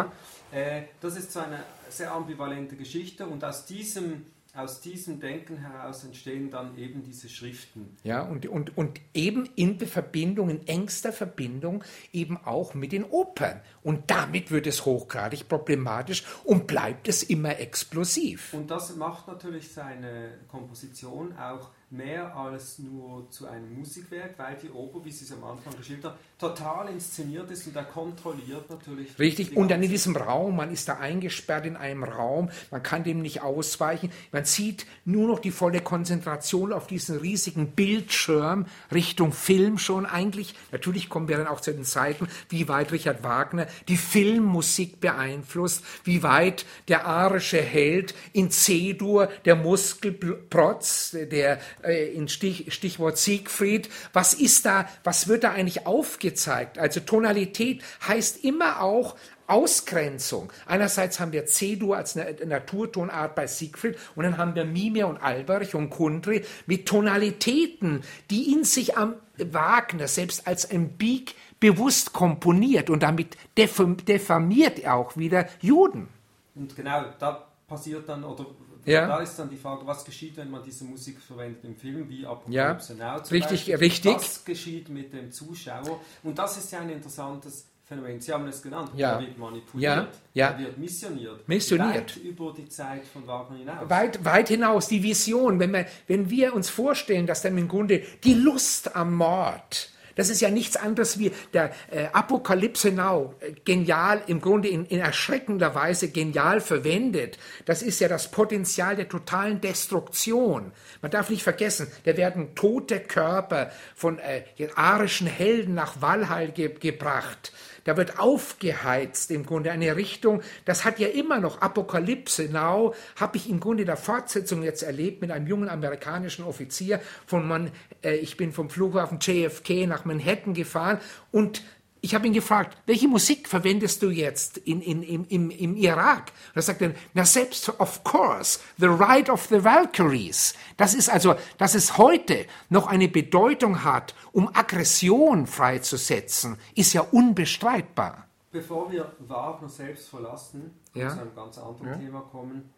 Äh, 0.51 0.83
das 1.01 1.17
ist 1.17 1.31
so 1.31 1.39
eine 1.39 1.63
sehr 1.89 2.13
ambivalente 2.13 2.75
Geschichte 2.75 3.25
und 3.25 3.43
aus 3.43 3.65
diesem 3.65 4.25
aus 4.53 4.81
diesem 4.81 5.19
Denken 5.19 5.57
heraus 5.57 6.03
entstehen 6.03 6.51
dann 6.51 6.77
eben 6.77 7.03
diese 7.03 7.29
Schriften. 7.29 7.95
Ja, 8.03 8.21
und, 8.23 8.45
und, 8.47 8.77
und 8.77 8.99
eben 9.13 9.49
in 9.55 9.79
Verbindung, 9.79 10.49
in 10.49 10.67
engster 10.67 11.13
Verbindung 11.13 11.83
eben 12.11 12.37
auch 12.37 12.73
mit 12.73 12.91
den 12.91 13.05
Opern. 13.05 13.61
Und 13.81 14.11
damit 14.11 14.51
wird 14.51 14.67
es 14.67 14.85
hochgradig 14.85 15.47
problematisch 15.47 16.23
und 16.43 16.67
bleibt 16.67 17.07
es 17.07 17.23
immer 17.23 17.59
explosiv. 17.59 18.53
Und 18.53 18.69
das 18.69 18.95
macht 18.95 19.27
natürlich 19.27 19.71
seine 19.71 20.37
Komposition 20.49 21.37
auch 21.37 21.69
mehr 21.91 22.35
als 22.35 22.79
nur 22.79 23.29
zu 23.31 23.47
einem 23.47 23.77
Musikwerk, 23.77 24.35
weil 24.37 24.55
die 24.55 24.69
Oper, 24.69 25.03
wie 25.03 25.11
Sie 25.11 25.25
es 25.25 25.31
am 25.33 25.43
Anfang 25.43 25.75
geschildert 25.75 26.13
haben, 26.13 26.19
total 26.39 26.89
inszeniert 26.89 27.51
ist 27.51 27.67
und 27.67 27.75
er 27.75 27.83
kontrolliert 27.83 28.69
natürlich. 28.69 29.19
Richtig, 29.19 29.57
und 29.57 29.69
dann 29.69 29.83
in 29.83 29.89
diesem 29.89 30.15
Raum, 30.15 30.55
man 30.55 30.71
ist 30.71 30.87
da 30.87 30.97
eingesperrt 30.97 31.65
in 31.65 31.75
einem 31.75 32.05
Raum, 32.05 32.49
man 32.71 32.81
kann 32.81 33.03
dem 33.03 33.21
nicht 33.21 33.41
ausweichen, 33.41 34.09
man 34.31 34.45
zieht 34.45 34.85
nur 35.03 35.27
noch 35.27 35.39
die 35.39 35.51
volle 35.51 35.81
Konzentration 35.81 36.71
auf 36.71 36.87
diesen 36.87 37.17
riesigen 37.17 37.71
Bildschirm 37.71 38.67
Richtung 38.93 39.33
Film 39.33 39.77
schon 39.77 40.05
eigentlich. 40.05 40.55
Natürlich 40.71 41.09
kommen 41.09 41.27
wir 41.27 41.37
dann 41.37 41.47
auch 41.47 41.59
zu 41.59 41.73
den 41.73 41.83
Zeiten, 41.83 42.29
wie 42.47 42.69
weit 42.69 42.93
Richard 42.93 43.23
Wagner 43.23 43.67
die 43.89 43.97
Filmmusik 43.97 45.01
beeinflusst, 45.01 45.83
wie 46.05 46.23
weit 46.23 46.65
der 46.87 47.05
arische 47.05 47.61
Held 47.61 48.15
in 48.31 48.49
C-Dur, 48.49 49.27
der 49.43 49.57
Muskelprotz, 49.57 51.11
der 51.11 51.59
äh, 51.83 52.13
in 52.13 52.27
Stich, 52.27 52.73
Stichwort 52.73 53.17
Siegfried, 53.17 53.89
was 54.13 54.33
ist 54.33 54.65
da, 54.65 54.87
was 55.03 55.27
wird 55.27 55.43
da 55.43 55.51
eigentlich 55.51 55.85
aufgezeigt? 55.85 56.77
Also 56.77 56.99
Tonalität 56.99 57.83
heißt 58.07 58.43
immer 58.43 58.81
auch 58.81 59.15
Ausgrenzung. 59.51 60.51
Einerseits 60.65 61.19
haben 61.19 61.33
wir 61.33 61.45
C-Dur 61.45 61.97
als 61.97 62.15
eine 62.15 62.33
Naturtonart 62.45 63.35
bei 63.35 63.47
Siegfried 63.47 63.97
und 64.15 64.23
dann 64.23 64.37
haben 64.37 64.55
wir 64.55 64.63
Mime 64.63 65.05
und 65.05 65.17
Alberich 65.17 65.75
und 65.75 65.89
Kundry 65.89 66.45
mit 66.67 66.85
Tonalitäten, 66.85 68.01
die 68.29 68.53
in 68.53 68.63
sich 68.63 68.97
am 68.97 69.15
Wagner 69.37 70.07
selbst 70.07 70.47
als 70.47 70.69
ein 70.71 70.93
Bieg 70.93 71.35
bewusst 71.59 72.13
komponiert 72.13 72.89
und 72.89 73.03
damit 73.03 73.35
diffamiert 73.57 74.79
er 74.79 74.95
auch 74.95 75.17
wieder 75.17 75.47
Juden. 75.59 76.07
Und 76.55 76.75
genau, 76.75 77.05
da 77.19 77.47
passiert 77.67 78.07
dann, 78.07 78.23
oder 78.23 78.45
ja. 78.85 79.07
Da 79.07 79.19
ist 79.21 79.37
dann 79.37 79.49
die 79.49 79.57
Frage, 79.57 79.85
was 79.85 80.03
geschieht, 80.05 80.37
wenn 80.37 80.49
man 80.49 80.63
diese 80.63 80.83
Musik 80.83 81.19
verwendet 81.19 81.63
im 81.63 81.75
Film, 81.75 82.09
wie 82.09 82.25
Apokalypse 82.25 82.95
ja. 82.97 83.15
Now 83.15 83.21
richtig, 83.21 83.49
Beispiel. 83.49 83.75
richtig. 83.75 84.15
Was 84.15 84.45
geschieht 84.45 84.89
mit 84.89 85.13
dem 85.13 85.31
Zuschauer? 85.31 85.99
Und 86.23 86.37
das 86.37 86.57
ist 86.57 86.71
ja 86.71 86.79
ein 86.79 86.89
interessantes 86.89 87.67
Phänomen. 87.91 88.21
Sie 88.21 88.31
haben 88.31 88.47
es 88.47 88.61
genannt. 88.61 88.91
Ja. 88.95 89.15
Er 89.15 89.19
wird 89.19 89.37
manipuliert. 89.37 89.93
Ja. 89.93 90.07
Ja. 90.33 90.51
Er 90.51 90.59
wird 90.59 90.77
missioniert. 90.77 91.47
Missioniert. 91.47 92.15
Weit 92.15 92.23
über 92.23 92.53
die 92.53 92.69
Zeit 92.69 93.05
von 93.05 93.27
Wagner 93.27 93.57
hinaus. 93.57 93.89
Weit, 93.89 94.23
weit 94.23 94.47
hinaus, 94.47 94.87
die 94.87 95.03
Vision. 95.03 95.59
Wenn 95.59 95.71
wir, 95.71 95.85
wenn 96.07 96.29
wir 96.29 96.55
uns 96.55 96.69
vorstellen, 96.69 97.27
dass 97.27 97.41
dann 97.41 97.57
im 97.57 97.67
Grunde 97.67 98.01
die 98.23 98.33
Lust 98.33 98.95
am 98.95 99.15
Mord, 99.15 99.89
das 100.15 100.29
ist 100.29 100.41
ja 100.41 100.49
nichts 100.49 100.75
anderes 100.75 101.19
wie 101.19 101.31
der 101.53 101.71
äh, 101.89 102.07
Apokalypse 102.13 102.91
Now, 102.91 103.35
äh, 103.39 103.53
genial, 103.65 104.21
im 104.27 104.41
Grunde 104.41 104.67
in, 104.67 104.85
in, 104.85 104.99
erschreckender 104.99 105.75
Weise 105.75 106.09
genial 106.09 106.61
verwendet. 106.61 107.37
Das 107.65 107.81
ist 107.81 107.99
ja 107.99 108.07
das 108.07 108.31
Potenzial 108.31 108.95
der 108.95 109.09
totalen 109.09 109.61
Destruktion. 109.61 110.71
Man 111.01 111.11
darf 111.11 111.29
nicht 111.29 111.43
vergessen, 111.43 111.87
da 112.05 112.15
werden 112.17 112.55
tote 112.55 112.99
Körper 112.99 113.71
von 113.95 114.19
äh, 114.19 114.43
arischen 114.75 115.27
Helden 115.27 115.73
nach 115.73 116.01
Walhall 116.01 116.51
ge 116.51 116.71
gebracht. 116.79 117.51
Da 117.83 117.97
wird 117.97 118.19
aufgeheizt 118.19 119.31
im 119.31 119.45
Grunde 119.45 119.71
eine 119.71 119.95
Richtung, 119.95 120.41
das 120.65 120.85
hat 120.85 120.99
ja 120.99 121.07
immer 121.07 121.39
noch 121.39 121.61
Apokalypse 121.61 122.49
Now, 122.51 122.93
habe 123.15 123.37
ich 123.37 123.49
im 123.49 123.59
Grunde 123.59 123.85
der 123.85 123.97
Fortsetzung 123.97 124.63
jetzt 124.63 124.83
erlebt 124.83 125.21
mit 125.21 125.31
einem 125.31 125.47
jungen 125.47 125.69
amerikanischen 125.69 126.45
Offizier 126.45 127.01
von 127.25 127.47
man, 127.47 127.71
äh, 128.03 128.15
ich 128.15 128.37
bin 128.37 128.51
vom 128.51 128.69
Flughafen 128.69 129.19
JFK 129.19 129.87
nach 129.87 130.05
Manhattan 130.05 130.53
gefahren 130.53 130.99
und 131.31 131.63
ich 132.03 132.15
habe 132.15 132.25
ihn 132.25 132.33
gefragt, 132.33 132.75
welche 132.87 133.07
Musik 133.07 133.47
verwendest 133.47 134.01
du 134.01 134.09
jetzt 134.09 134.57
in, 134.57 134.81
in, 134.81 135.03
im, 135.03 135.25
im, 135.29 135.49
im 135.51 135.75
Irak? 135.75 136.31
Und 136.49 136.55
er 136.55 136.61
sagte, 136.63 136.95
na 137.13 137.25
selbst, 137.25 137.69
of 137.79 138.03
course, 138.03 138.59
The 138.77 138.87
Ride 138.87 139.31
of 139.31 139.45
the 139.45 139.63
Valkyries. 139.63 140.55
Das 140.77 140.95
ist 140.95 141.09
also, 141.09 141.35
dass 141.59 141.75
es 141.75 141.97
heute 141.99 142.45
noch 142.69 142.87
eine 142.87 143.07
Bedeutung 143.07 143.83
hat, 143.83 144.15
um 144.31 144.47
Aggression 144.55 145.45
freizusetzen, 145.45 146.57
ist 146.75 146.93
ja 146.93 147.01
unbestreitbar. 147.01 148.27
Bevor 148.51 148.91
wir 148.91 149.11
Wagner 149.19 149.69
selbst 149.69 150.09
verlassen 150.09 150.71
und 150.93 151.01
Ja. 151.01 151.09
zu 151.09 151.21
einem 151.21 151.35
ganz 151.35 151.57
anderen 151.57 151.87
Ja. 151.87 151.95
Thema 151.97 152.21
kommen, 152.21 152.69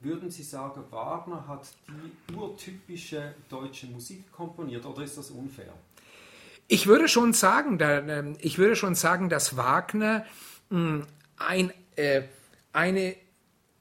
würden 0.00 0.30
Sie 0.30 0.42
sagen, 0.42 0.82
Wagner 0.90 1.46
hat 1.46 1.68
die 1.86 2.34
urtypische 2.34 3.34
deutsche 3.50 3.86
Musik 3.88 4.32
komponiert 4.32 4.86
oder 4.86 5.02
ist 5.02 5.18
das 5.18 5.30
unfair? 5.30 5.74
Ich 6.72 6.86
würde 6.86 7.08
schon 7.08 7.32
sagen, 7.32 7.78
da, 7.78 7.98
ähm, 7.98 8.36
ich 8.38 8.56
würde 8.56 8.76
schon 8.76 8.94
sagen, 8.94 9.28
dass 9.28 9.56
Wagner 9.56 10.24
mh, 10.68 11.04
ein, 11.36 11.72
äh, 11.96 12.22
eine, 12.72 13.16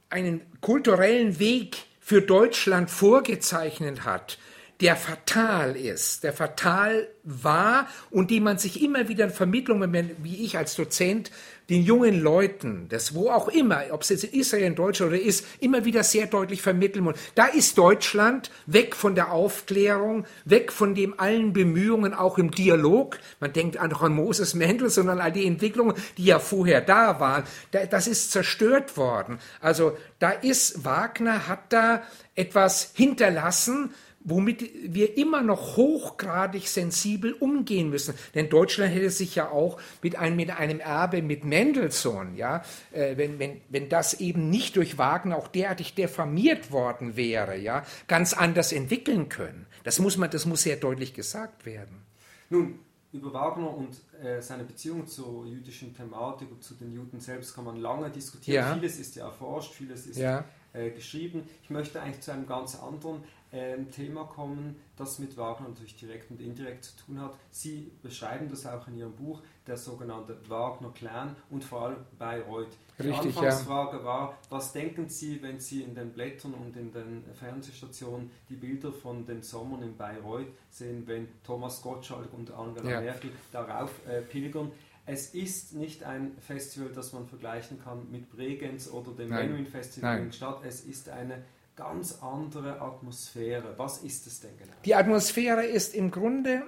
einen 0.09 0.41
kulturellen 0.59 1.37
Weg 1.37 1.77
für 1.99 2.23
Deutschland 2.23 2.89
vorgezeichnet 2.89 4.05
hat, 4.05 4.39
der 4.81 4.95
fatal 4.95 5.75
ist, 5.75 6.23
der 6.23 6.33
fatal 6.33 7.07
war 7.23 7.87
und 8.09 8.31
die 8.31 8.39
man 8.39 8.57
sich 8.57 8.81
immer 8.81 9.07
wieder 9.07 9.25
in 9.25 9.31
Vermittlungen, 9.31 10.15
wie 10.23 10.43
ich 10.43 10.57
als 10.57 10.73
Dozent, 10.75 11.29
den 11.69 11.83
jungen 11.83 12.21
Leuten, 12.21 12.87
das 12.89 13.13
wo 13.13 13.29
auch 13.29 13.47
immer, 13.47 13.83
ob 13.91 14.01
es 14.01 14.09
jetzt 14.09 14.23
in 14.23 14.39
Israel, 14.39 14.63
in 14.65 14.75
Deutschland 14.75 15.13
oder 15.13 15.21
ist, 15.21 15.45
immer 15.59 15.85
wieder 15.85 16.03
sehr 16.03 16.25
deutlich 16.25 16.61
vermitteln 16.61 17.03
muss. 17.05 17.15
Da 17.35 17.45
ist 17.45 17.77
Deutschland 17.77 18.49
weg 18.65 18.95
von 18.95 19.15
der 19.15 19.31
Aufklärung, 19.31 20.25
weg 20.45 20.71
von 20.71 20.95
dem 20.95 21.19
allen 21.19 21.53
Bemühungen, 21.53 22.13
auch 22.13 22.37
im 22.37 22.51
Dialog. 22.51 23.19
Man 23.39 23.53
denkt 23.53 23.77
an 23.77 23.93
Moses 24.13 24.53
Mendel, 24.55 24.89
sondern 24.89 25.19
all 25.19 25.31
die 25.31 25.45
Entwicklungen, 25.45 25.95
die 26.17 26.25
ja 26.25 26.39
vorher 26.39 26.81
da 26.81 27.19
waren. 27.19 27.43
Das 27.91 28.07
ist 28.07 28.31
zerstört 28.31 28.97
worden. 28.97 29.39
Also 29.61 29.97
da 30.19 30.31
ist, 30.31 30.85
Wagner 30.85 31.47
hat 31.47 31.71
da 31.71 32.01
etwas 32.35 32.91
hinterlassen, 32.95 33.93
womit 34.21 34.69
wir 34.93 35.17
immer 35.17 35.41
noch 35.41 35.77
hochgradig 35.77 36.67
sensibel 36.67 37.33
umgehen 37.33 37.89
müssen. 37.89 38.13
Denn 38.35 38.49
Deutschland 38.49 38.93
hätte 38.93 39.09
sich 39.09 39.35
ja 39.35 39.49
auch 39.49 39.79
mit 40.01 40.15
einem, 40.15 40.35
mit 40.35 40.51
einem 40.51 40.79
Erbe 40.79 41.21
mit 41.21 41.43
Mendelssohn, 41.43 42.35
ja, 42.35 42.63
äh, 42.91 43.17
wenn, 43.17 43.39
wenn, 43.39 43.61
wenn 43.69 43.89
das 43.89 44.19
eben 44.19 44.49
nicht 44.49 44.75
durch 44.75 44.97
Wagner 44.97 45.37
auch 45.37 45.47
derartig 45.47 45.95
diffamiert 45.95 46.71
worden 46.71 47.15
wäre, 47.15 47.57
ja, 47.57 47.83
ganz 48.07 48.33
anders 48.33 48.71
entwickeln 48.71 49.29
können. 49.29 49.65
Das 49.83 49.99
muss 49.99 50.17
man, 50.17 50.29
das 50.29 50.45
muss 50.45 50.63
sehr 50.63 50.75
deutlich 50.75 51.13
gesagt 51.13 51.65
werden. 51.65 52.03
Nun, 52.49 52.79
über 53.11 53.33
Wagner 53.33 53.75
und 53.75 53.97
äh, 54.23 54.41
seine 54.41 54.63
Beziehung 54.63 55.07
zur 55.07 55.45
jüdischen 55.45 55.95
Thematik 55.95 56.51
und 56.51 56.63
zu 56.63 56.75
den 56.75 56.91
Juden 56.91 57.19
selbst 57.19 57.55
kann 57.55 57.65
man 57.65 57.77
lange 57.77 58.09
diskutieren. 58.09 58.65
Ja. 58.65 58.73
Vieles 58.75 58.99
ist 58.99 59.15
ja 59.15 59.25
erforscht, 59.25 59.73
vieles 59.73 60.05
ist 60.05 60.17
ja. 60.17 60.43
äh, 60.73 60.91
geschrieben. 60.91 61.43
Ich 61.63 61.69
möchte 61.69 62.01
eigentlich 62.01 62.21
zu 62.21 62.31
einem 62.31 62.45
ganz 62.45 62.75
anderen 62.75 63.23
ähm, 63.51 63.89
Thema 63.89 64.25
kommen, 64.25 64.75
das 64.95 65.19
mit 65.19 65.35
Wagner 65.37 65.69
natürlich 65.69 65.95
direkt 65.95 66.29
und 66.29 66.39
indirekt 66.39 66.85
zu 66.85 66.97
tun 66.97 67.19
hat. 67.19 67.35
Sie 67.49 67.91
beschreiben 68.01 68.47
das 68.49 68.65
auch 68.65 68.87
in 68.87 68.97
Ihrem 68.97 69.13
Buch, 69.13 69.41
der 69.65 69.77
sogenannte 69.77 70.37
Wagner-Clan 70.47 71.35
und 71.49 71.63
vor 71.63 71.81
allem 71.81 71.97
Bayreuth. 72.17 72.77
Die 72.99 73.07
Richtig, 73.07 73.37
Anfangsfrage 73.37 73.97
ja. 73.97 74.03
war, 74.03 74.37
was 74.49 74.73
denken 74.73 75.09
Sie, 75.09 75.41
wenn 75.41 75.59
Sie 75.59 75.83
in 75.83 75.95
den 75.95 76.11
Blättern 76.11 76.53
und 76.53 76.75
in 76.75 76.91
den 76.91 77.23
Fernsehstationen 77.33 78.29
die 78.49 78.55
Bilder 78.55 78.91
von 78.91 79.25
den 79.25 79.41
Sommern 79.41 79.81
in 79.81 79.95
Bayreuth 79.95 80.51
sehen, 80.69 81.03
wenn 81.07 81.27
Thomas 81.43 81.81
Gottschalk 81.81 82.33
und 82.33 82.51
Angela 82.51 82.91
ja. 82.91 83.01
Merkel 83.01 83.31
darauf 83.51 83.91
äh, 84.07 84.21
pilgern? 84.21 84.71
Es 85.05 85.33
ist 85.33 85.73
nicht 85.73 86.03
ein 86.03 86.37
Festival, 86.39 86.91
das 86.93 87.13
man 87.13 87.25
vergleichen 87.25 87.81
kann 87.83 88.11
mit 88.11 88.29
Bregenz 88.29 88.91
oder 88.91 89.11
dem 89.11 89.29
Menuhin 89.29 89.65
Festival 89.65 90.17
Nein. 90.17 90.25
in 90.25 90.33
Stadt. 90.33 90.61
Es 90.63 90.81
ist 90.81 91.09
eine 91.09 91.43
ganz 91.79 92.19
andere 92.21 92.81
Atmosphäre. 92.81 93.73
Was 93.77 93.99
ist 93.99 94.27
es 94.27 94.41
denn 94.41 94.57
genau? 94.57 94.73
Die 94.83 94.95
Atmosphäre 94.95 95.65
ist 95.65 95.95
im 95.95 96.11
Grunde, 96.11 96.63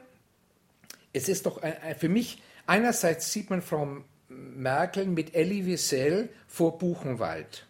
es 1.12 1.28
ist 1.28 1.46
doch 1.46 1.62
für 1.98 2.10
mich, 2.10 2.42
einerseits 2.66 3.32
sieht 3.32 3.50
man 3.50 3.62
Frau 3.62 3.98
Merkel 4.30 5.06
mit 5.06 5.36
Elie 5.36 5.66
Wiesel 5.66 6.30
vor 6.48 6.78
Buchenwald. 6.78 7.68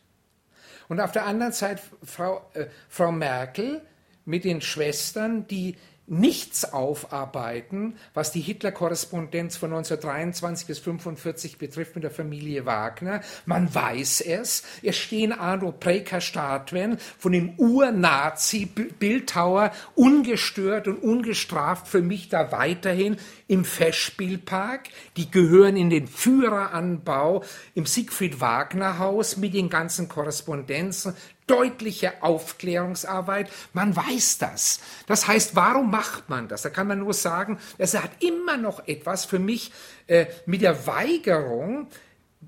Und 0.88 1.00
auf 1.00 1.12
der 1.12 1.26
anderen 1.26 1.52
Seite 1.52 1.82
Frau, 2.04 2.46
äh, 2.54 2.68
Frau 2.88 3.12
Merkel 3.12 3.82
mit 4.26 4.44
den 4.44 4.62
Schwestern, 4.62 5.48
die 5.48 5.78
nichts 6.12 6.72
aufarbeiten, 6.74 7.96
was 8.14 8.34
die 8.34 8.42
Hitler-Korrespondenz 8.42 9.56
von 9.56 9.72
1923 9.72 10.68
bis 10.68 10.80
1945 10.80 11.58
betrifft 11.58 11.96
mit 11.96 12.04
der 12.04 12.12
Familie 12.12 12.66
Wagner. 12.66 13.22
Man 13.46 13.74
weiß 13.74 14.20
es. 14.20 14.64
Es 14.84 14.98
stehen 14.98 15.32
Arno 15.32 15.72
Preker-Statuen 15.72 16.98
von 17.18 17.32
dem 17.32 17.58
Ur-Nazi-Bildhauer 17.58 19.72
ungestört 19.96 20.90
und 20.90 20.98
ungestraft 20.98 21.88
für 21.88 22.02
mich 22.02 22.28
da 22.28 22.52
weiterhin 22.52 23.16
im 23.48 23.64
Festspielpark. 23.64 24.90
Die 25.16 25.32
gehören 25.32 25.78
in 25.78 25.90
den 25.90 26.08
Führeranbau 26.08 27.46
im 27.74 27.86
Siegfried 27.86 28.42
Wagner 28.42 29.00
Haus 29.00 29.38
mit 29.38 29.54
den 29.54 29.70
ganzen 29.70 30.10
Korrespondenzen 30.10 31.16
deutliche 31.52 32.24
Aufklärungsarbeit. 32.24 33.52
Man 33.74 33.94
weiß 33.94 34.38
das. 34.38 34.80
Das 35.06 35.28
heißt, 35.28 35.56
warum 35.56 35.92
macht 35.92 36.30
man 36.30 36.48
das? 36.48 36.62
Da 36.62 36.70
kann 36.70 36.88
man 36.88 37.00
nur 37.00 37.14
sagen, 37.14 37.60
es 37.78 37.94
hat 37.94 38.24
immer 38.24 38.56
noch 38.56 38.88
etwas 38.88 39.26
für 39.26 39.40
mich 39.40 39.74
äh, 40.08 40.28
mit 40.46 40.62
der 40.62 40.88
Weigerung, 40.88 41.88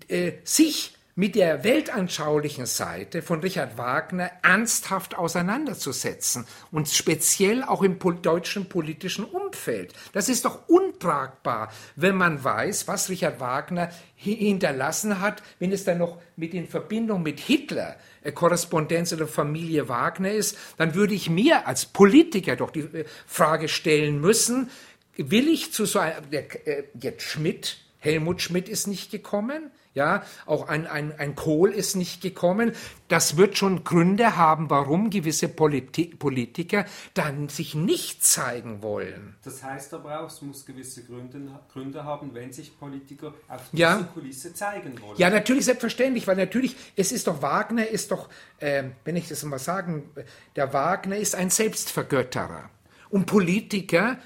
äh, 0.07 0.33
sich 0.45 0.95
mit 1.15 1.35
der 1.35 1.63
weltanschaulichen 1.63 2.65
Seite 2.65 3.21
von 3.21 3.41
Richard 3.41 3.77
Wagner 3.77 4.31
ernsthaft 4.41 5.15
auseinanderzusetzen 5.15 6.45
und 6.71 6.89
speziell 6.89 7.63
auch 7.63 7.83
im 7.83 7.99
deutschen 8.21 8.67
politischen 8.67 9.25
Umfeld. 9.25 9.93
Das 10.13 10.27
ist 10.27 10.45
doch 10.45 10.67
untragbar, 10.67 11.71
wenn 11.95 12.15
man 12.15 12.43
weiß, 12.43 12.87
was 12.87 13.09
Richard 13.09 13.39
Wagner 13.39 13.89
hinterlassen 14.15 15.19
hat, 15.19 15.43
wenn 15.59 15.71
es 15.71 15.83
dann 15.83 15.99
noch 15.99 16.19
mit 16.35 16.53
in 16.53 16.67
Verbindung 16.67 17.21
mit 17.21 17.39
Hitler 17.39 17.97
äh, 18.23 18.31
Korrespondenz 18.31 19.13
oder 19.13 19.27
Familie 19.27 19.89
Wagner 19.89 20.31
ist, 20.31 20.57
dann 20.77 20.95
würde 20.95 21.13
ich 21.13 21.29
mir 21.29 21.67
als 21.67 21.85
Politiker 21.85 22.55
doch 22.55 22.71
die 22.71 22.79
äh, 22.79 23.05
Frage 23.27 23.67
stellen 23.67 24.19
müssen, 24.19 24.69
will 25.17 25.47
ich 25.47 25.73
zu 25.73 25.85
so 25.85 25.99
einem, 25.99 26.29
der, 26.31 26.67
äh, 26.67 26.85
jetzt 26.99 27.23
Schmidt, 27.23 27.77
Helmut 27.99 28.41
Schmidt 28.41 28.67
ist 28.67 28.87
nicht 28.87 29.11
gekommen, 29.11 29.71
ja, 29.93 30.23
auch 30.45 30.67
ein, 30.67 30.87
ein, 30.87 31.17
ein 31.19 31.35
Kohl 31.35 31.71
ist 31.71 31.95
nicht 31.95 32.21
gekommen. 32.21 32.71
Das 33.07 33.37
wird 33.37 33.57
schon 33.57 33.83
Gründe 33.83 34.37
haben, 34.37 34.69
warum 34.69 35.09
gewisse 35.09 35.47
Politi 35.47 36.05
Politiker 36.05 36.85
dann 37.13 37.47
sich 37.49 37.75
nicht 37.75 38.23
zeigen 38.23 38.81
wollen. 38.81 39.35
Das 39.43 39.63
heißt 39.63 39.93
aber 39.93 40.21
auch, 40.21 40.27
es 40.27 40.41
muss 40.41 40.65
gewisse 40.65 41.03
Gründe, 41.03 41.59
Gründe 41.71 42.03
haben, 42.03 42.33
wenn 42.33 42.51
sich 42.51 42.77
Politiker 42.79 43.33
auf 43.47 43.61
ja. 43.71 43.97
diese 43.97 44.09
Kulisse 44.09 44.53
zeigen 44.53 44.99
wollen. 45.01 45.17
Ja, 45.17 45.29
natürlich, 45.29 45.65
selbstverständlich, 45.65 46.25
weil 46.25 46.37
natürlich, 46.37 46.75
es 46.95 47.11
ist 47.11 47.27
doch, 47.27 47.41
Wagner 47.41 47.87
ist 47.87 48.11
doch, 48.11 48.29
äh, 48.59 48.83
wenn 49.05 49.15
ich 49.15 49.27
das 49.27 49.43
mal 49.43 49.59
sagen, 49.59 50.09
der 50.55 50.73
Wagner 50.73 51.17
ist 51.17 51.35
ein 51.35 51.51
Selbstvergötterer. 51.51 52.69
Und 53.09 53.27
Politiker 53.27 54.17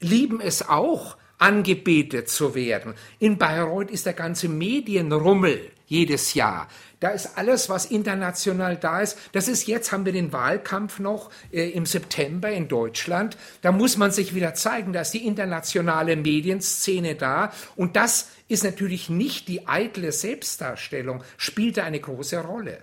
lieben 0.00 0.40
es 0.40 0.68
auch, 0.68 1.16
angebetet 1.42 2.28
zu 2.28 2.54
werden. 2.54 2.94
In 3.18 3.36
Bayreuth 3.36 3.90
ist 3.90 4.06
der 4.06 4.12
ganze 4.12 4.48
Medienrummel 4.48 5.72
jedes 5.86 6.34
Jahr. 6.34 6.68
Da 7.00 7.08
ist 7.08 7.36
alles, 7.36 7.68
was 7.68 7.86
international 7.86 8.76
da 8.76 9.00
ist. 9.00 9.18
Das 9.32 9.48
ist 9.48 9.66
jetzt, 9.66 9.90
haben 9.90 10.04
wir 10.04 10.12
den 10.12 10.32
Wahlkampf 10.32 11.00
noch 11.00 11.30
äh, 11.50 11.70
im 11.70 11.84
September 11.84 12.48
in 12.48 12.68
Deutschland. 12.68 13.36
Da 13.60 13.72
muss 13.72 13.96
man 13.96 14.12
sich 14.12 14.36
wieder 14.36 14.54
zeigen, 14.54 14.92
da 14.92 15.00
ist 15.00 15.14
die 15.14 15.26
internationale 15.26 16.14
Medienszene 16.14 17.16
da. 17.16 17.52
Und 17.74 17.96
das 17.96 18.28
ist 18.46 18.62
natürlich 18.62 19.10
nicht 19.10 19.48
die 19.48 19.66
eitle 19.66 20.12
Selbstdarstellung, 20.12 21.24
spielt 21.38 21.76
da 21.76 21.82
eine 21.82 21.98
große 21.98 22.38
Rolle. 22.38 22.78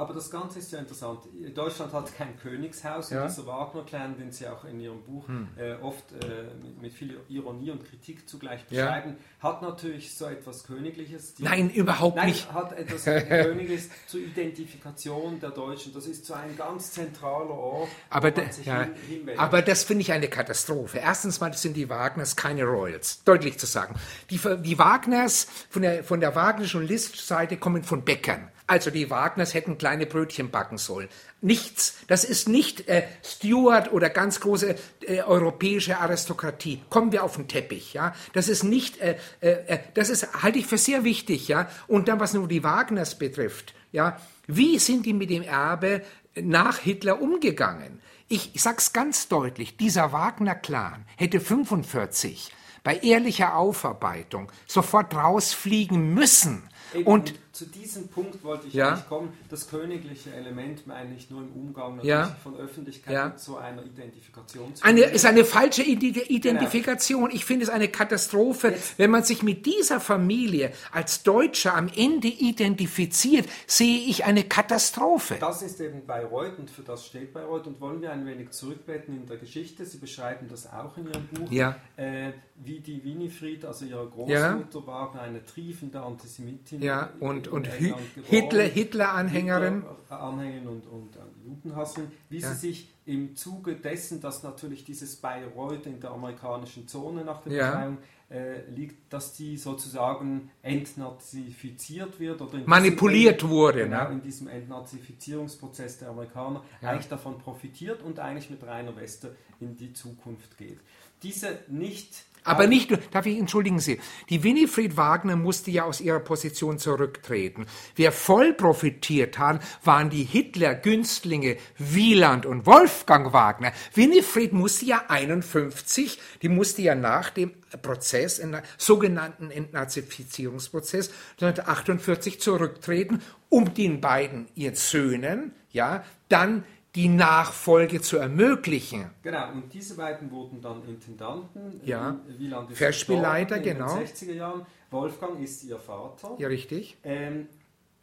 Aber 0.00 0.14
das 0.14 0.30
Ganze 0.30 0.60
ist 0.60 0.72
ja 0.72 0.78
interessant. 0.78 1.24
Deutschland 1.54 1.92
hat 1.92 2.16
kein 2.16 2.34
Königshaus 2.38 3.10
ja. 3.10 3.20
und 3.20 3.30
dieser 3.30 3.46
Wagner-Clan, 3.46 4.16
den 4.16 4.32
Sie 4.32 4.48
auch 4.48 4.64
in 4.64 4.80
Ihrem 4.80 5.02
Buch 5.02 5.28
hm. 5.28 5.48
äh, 5.58 5.74
oft 5.74 6.12
äh, 6.12 6.44
mit, 6.62 6.80
mit, 6.80 6.92
viel 6.94 7.20
Ironie 7.28 7.70
und 7.70 7.86
Kritik 7.86 8.26
zugleich 8.26 8.64
beschreiben, 8.64 9.18
ja. 9.18 9.50
hat 9.50 9.60
natürlich 9.60 10.14
so 10.16 10.24
etwas 10.24 10.64
Königliches. 10.64 11.34
Nein, 11.36 11.68
überhaupt 11.68 12.16
nein, 12.16 12.28
nicht. 12.30 12.50
hat 12.50 12.72
etwas 12.72 13.04
Königliches 13.28 13.90
zur 14.06 14.20
Identifikation 14.20 15.38
der 15.38 15.50
Deutschen. 15.50 15.92
Das 15.92 16.06
ist 16.06 16.24
so 16.24 16.32
ein 16.32 16.56
ganz 16.56 16.92
zentraler 16.92 17.50
Ort. 17.50 17.90
Aber, 18.08 18.30
da, 18.30 18.40
ja, 18.64 18.84
hin, 19.06 19.28
aber 19.36 19.60
das 19.60 19.84
finde 19.84 20.00
ich 20.00 20.12
eine 20.12 20.28
Katastrophe. 20.28 20.96
Erstens 20.96 21.40
mal 21.40 21.52
sind 21.52 21.76
die 21.76 21.90
Wagners 21.90 22.36
keine 22.36 22.64
Royals, 22.64 23.22
deutlich 23.24 23.58
zu 23.58 23.66
sagen. 23.66 23.96
Die, 24.30 24.40
die 24.62 24.78
Wagners 24.78 25.46
von 25.68 25.82
der, 25.82 26.04
von 26.04 26.20
der 26.20 26.34
Wagnerischen 26.34 26.86
List-Seite 26.86 27.58
kommen 27.58 27.84
von 27.84 28.02
Bäckern. 28.02 28.50
Also 28.70 28.92
die 28.92 29.10
Wagners 29.10 29.52
hätten 29.52 29.78
kleine 29.78 30.06
Brötchen 30.06 30.52
backen 30.52 30.78
sollen. 30.78 31.08
Nichts. 31.40 31.96
Das 32.06 32.22
ist 32.22 32.48
nicht 32.48 32.88
äh, 32.88 33.02
Stuart 33.24 33.92
oder 33.92 34.10
ganz 34.10 34.38
große 34.38 34.76
äh, 35.00 35.22
europäische 35.22 35.98
Aristokratie. 35.98 36.80
Kommen 36.88 37.10
wir 37.10 37.24
auf 37.24 37.34
den 37.34 37.48
Teppich, 37.48 37.94
ja. 37.94 38.14
Das 38.32 38.48
ist 38.48 38.62
nicht, 38.62 39.00
äh, 39.00 39.16
äh, 39.40 39.50
äh, 39.66 39.78
das 39.94 40.08
ist 40.08 40.40
halte 40.44 40.60
ich 40.60 40.66
für 40.66 40.78
sehr 40.78 41.02
wichtig, 41.02 41.48
ja. 41.48 41.68
Und 41.88 42.06
dann 42.06 42.20
was 42.20 42.32
nur 42.32 42.46
die 42.46 42.62
Wagners 42.62 43.18
betrifft, 43.18 43.74
ja. 43.90 44.20
Wie 44.46 44.78
sind 44.78 45.04
die 45.04 45.14
mit 45.14 45.30
dem 45.30 45.42
Erbe 45.42 46.02
nach 46.40 46.78
Hitler 46.78 47.20
umgegangen? 47.20 48.00
Ich, 48.28 48.54
ich 48.54 48.62
sag's 48.62 48.92
ganz 48.92 49.26
deutlich: 49.26 49.78
Dieser 49.78 50.12
Wagner-Clan 50.12 51.06
hätte 51.16 51.40
45 51.40 52.52
bei 52.84 52.98
ehrlicher 52.98 53.56
Aufarbeitung 53.56 54.52
sofort 54.68 55.12
rausfliegen 55.12 56.14
müssen 56.14 56.70
Und 57.04 57.34
zu 57.60 57.66
diesem 57.66 58.08
Punkt 58.08 58.42
wollte 58.42 58.68
ich 58.68 58.72
Ja. 58.72 58.88
eigentlich 58.92 59.06
kommen. 59.08 59.32
Das 59.50 59.68
königliche 59.68 60.32
Element 60.32 60.86
meine 60.86 61.14
ich 61.14 61.28
nur 61.30 61.42
im 61.42 61.52
Umgang 61.52 62.00
Ja. 62.02 62.34
von 62.42 62.56
Öffentlichkeit 62.56 63.12
Ja. 63.12 63.34
so 63.36 63.58
einer 63.58 63.84
Identifikation 63.84 64.74
zu 64.74 64.82
Eine, 64.82 65.02
ist 65.02 65.26
eine 65.26 65.44
falsche 65.44 65.82
Ide- 65.82 66.26
Identifikation. 66.30 67.30
Ich 67.30 67.44
finde 67.44 67.64
es 67.64 67.68
eine 67.70 67.88
Katastrophe, 67.88 68.74
wenn 68.96 69.10
man 69.10 69.24
sich 69.24 69.42
mit 69.42 69.66
dieser 69.66 70.00
Familie 70.00 70.72
als 70.90 71.22
Deutscher 71.22 71.74
am 71.76 71.88
Ende 71.94 72.28
identifiziert, 72.28 73.46
sehe 73.66 73.98
ich 74.08 74.24
eine 74.24 74.44
Katastrophe. 74.44 75.36
Das 75.38 75.60
ist 75.60 75.82
eben 75.82 76.06
Bayreuth 76.06 76.58
und 76.58 76.70
für 76.70 76.80
das 76.82 77.04
steht 77.06 77.34
Bayreuth. 77.34 77.66
Und 77.66 77.78
wollen 77.82 78.00
wir 78.00 78.10
ein 78.10 78.24
wenig 78.24 78.52
zurückblättern 78.52 79.16
in 79.16 79.26
der 79.26 79.36
Geschichte? 79.36 79.84
Sie 79.84 79.98
beschreiben 79.98 80.46
das 80.48 80.66
auch 80.72 80.96
in 80.96 81.08
Ihrem 81.08 81.26
Buch, 81.26 81.50
Ja. 81.52 81.76
äh, 81.98 82.32
wie 82.62 82.80
die 82.80 83.02
Winifred, 83.04 83.64
also 83.66 83.84
ihre 83.84 84.06
Großmutter, 84.08 84.86
war 84.86 85.18
eine 85.20 85.44
triefende 85.44 86.00
Antisemitin. 86.00 86.82
Ja, 86.82 87.10
und, 87.20 87.49
und. 87.52 87.66
Hitler, 87.66 88.62
Hitler-Anhängerin. 88.62 89.82
Hitler-Anhängerin 89.82 90.66
und, 90.68 90.86
und 90.86 91.16
äh, 91.16 91.18
Judenhasserin, 91.46 92.10
wie 92.28 92.38
Ja. 92.38 92.52
sie 92.54 92.68
sich 92.68 92.88
im 93.06 93.34
Zuge 93.36 93.74
dessen, 93.76 94.20
dass 94.20 94.42
natürlich 94.42 94.84
dieses 94.84 95.16
Bayreuth 95.16 95.86
in 95.86 96.00
der 96.00 96.10
amerikanischen 96.12 96.86
Zone 96.88 97.24
nach 97.24 97.42
der 97.42 97.52
Ja. 97.52 97.66
Befreiung 97.70 97.98
äh, 98.30 98.70
liegt, 98.70 99.12
dass 99.12 99.32
die 99.34 99.56
sozusagen 99.56 100.50
entnazifiziert 100.62 102.20
wird 102.20 102.40
oder 102.40 102.58
Manipuliert 102.66 103.40
diesem, 103.42 103.50
wurde, 103.50 103.84
Genau, 103.84 104.04
ne? 104.04 104.12
in 104.12 104.22
diesem 104.22 104.48
Entnazifizierungsprozess 104.48 105.98
der 105.98 106.10
Amerikaner 106.10 106.62
Ja. 106.80 106.90
eigentlich 106.90 107.08
davon 107.08 107.38
profitiert 107.38 108.02
und 108.02 108.18
eigentlich 108.18 108.50
mit 108.50 108.62
Rainer 108.64 108.94
Wester 108.96 109.30
in 109.60 109.76
die 109.76 109.92
Zukunft 109.92 110.56
geht. 110.58 110.78
Diese 111.22 111.58
nicht 111.68 112.24
Aber 112.44 112.66
nicht 112.66 112.90
nur, 112.90 112.98
darf 113.10 113.26
ich, 113.26 113.38
entschuldigen 113.38 113.80
Sie, 113.80 114.00
die 114.28 114.42
Winifred 114.42 114.96
Wagner 114.96 115.36
musste 115.36 115.70
ja 115.70 115.84
aus 115.84 116.00
ihrer 116.00 116.20
Position 116.20 116.78
zurücktreten. 116.78 117.66
Wer 117.96 118.12
voll 118.12 118.54
profitiert 118.54 119.38
hat, 119.38 119.62
waren 119.84 120.10
die 120.10 120.24
Hitler-Günstlinge 120.24 121.56
Wieland 121.78 122.46
und 122.46 122.66
Wolfgang 122.66 123.32
Wagner. 123.32 123.72
Winifred 123.94 124.52
musste 124.52 124.86
ja 124.86 125.04
51, 125.08 126.18
die 126.42 126.48
musste 126.48 126.82
ja 126.82 126.94
nach 126.94 127.30
dem 127.30 127.52
Prozess, 127.82 128.36
der 128.36 128.62
sogenannten 128.78 129.50
Entnazifizierungsprozess 129.50 131.10
1948 131.40 132.40
zurücktreten, 132.40 133.22
um 133.48 133.74
den 133.74 134.00
beiden 134.00 134.48
ihren 134.54 134.74
Söhnen, 134.74 135.52
ja, 135.72 136.04
dann 136.28 136.64
die 136.94 137.08
Nachfolge 137.08 138.00
zu 138.00 138.16
ermöglichen. 138.18 139.10
Genau, 139.22 139.52
und 139.52 139.72
diese 139.72 139.94
beiden 139.96 140.30
wurden 140.30 140.60
dann 140.60 140.82
Intendanten. 140.84 141.80
Ja. 141.84 142.18
Wie- 142.26 142.38
Wieland 142.40 142.70
ist 142.70 142.78
Festspielleiter, 142.78 143.58
in 143.58 143.62
genau. 143.62 143.96
den 143.96 144.06
60er 144.06 144.32
Jahren. 144.32 144.66
Wolfgang 144.90 145.40
ist 145.40 145.62
ihr 145.64 145.78
Vater. 145.78 146.34
Ja, 146.38 146.48
richtig? 146.48 146.98
Ähm, 147.04 147.46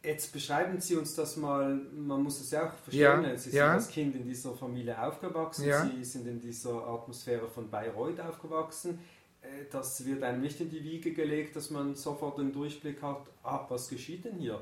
jetzt 0.02 0.32
beschreiben 0.32 0.80
Sie 0.80 0.96
uns 0.96 1.14
das 1.14 1.36
mal, 1.36 1.74
man 1.94 2.22
muss 2.22 2.40
es 2.40 2.50
ja 2.50 2.60
auch 2.62 2.72
Ja, 2.90 3.12
verstehen, 3.12 3.36
Sie 3.36 3.50
sind 3.50 3.58
ja. 3.58 3.72
als 3.72 3.88
Kind 3.88 4.14
in 4.16 4.24
dieser 4.24 4.54
Familie 4.54 5.00
aufgewachsen, 5.02 5.66
Ja. 5.68 5.84
Sie 5.86 6.02
sind 6.04 6.26
in 6.26 6.40
dieser 6.40 6.86
Atmosphäre 6.86 7.46
von 7.48 7.68
Bayreuth 7.68 8.20
aufgewachsen. 8.20 8.98
Äh, 9.42 9.66
Das 9.70 10.04
wird 10.06 10.22
einem 10.22 10.40
nicht 10.40 10.60
in 10.62 10.70
die 10.70 10.82
Wiege 10.82 11.12
gelegt, 11.12 11.56
dass 11.56 11.68
man 11.70 11.94
sofort 11.94 12.38
den 12.38 12.52
Durchblick 12.52 13.02
hat, 13.02 13.26
ah, 13.42 13.66
was 13.68 13.88
geschieht 13.90 14.24
denn 14.24 14.36
hier? 14.38 14.58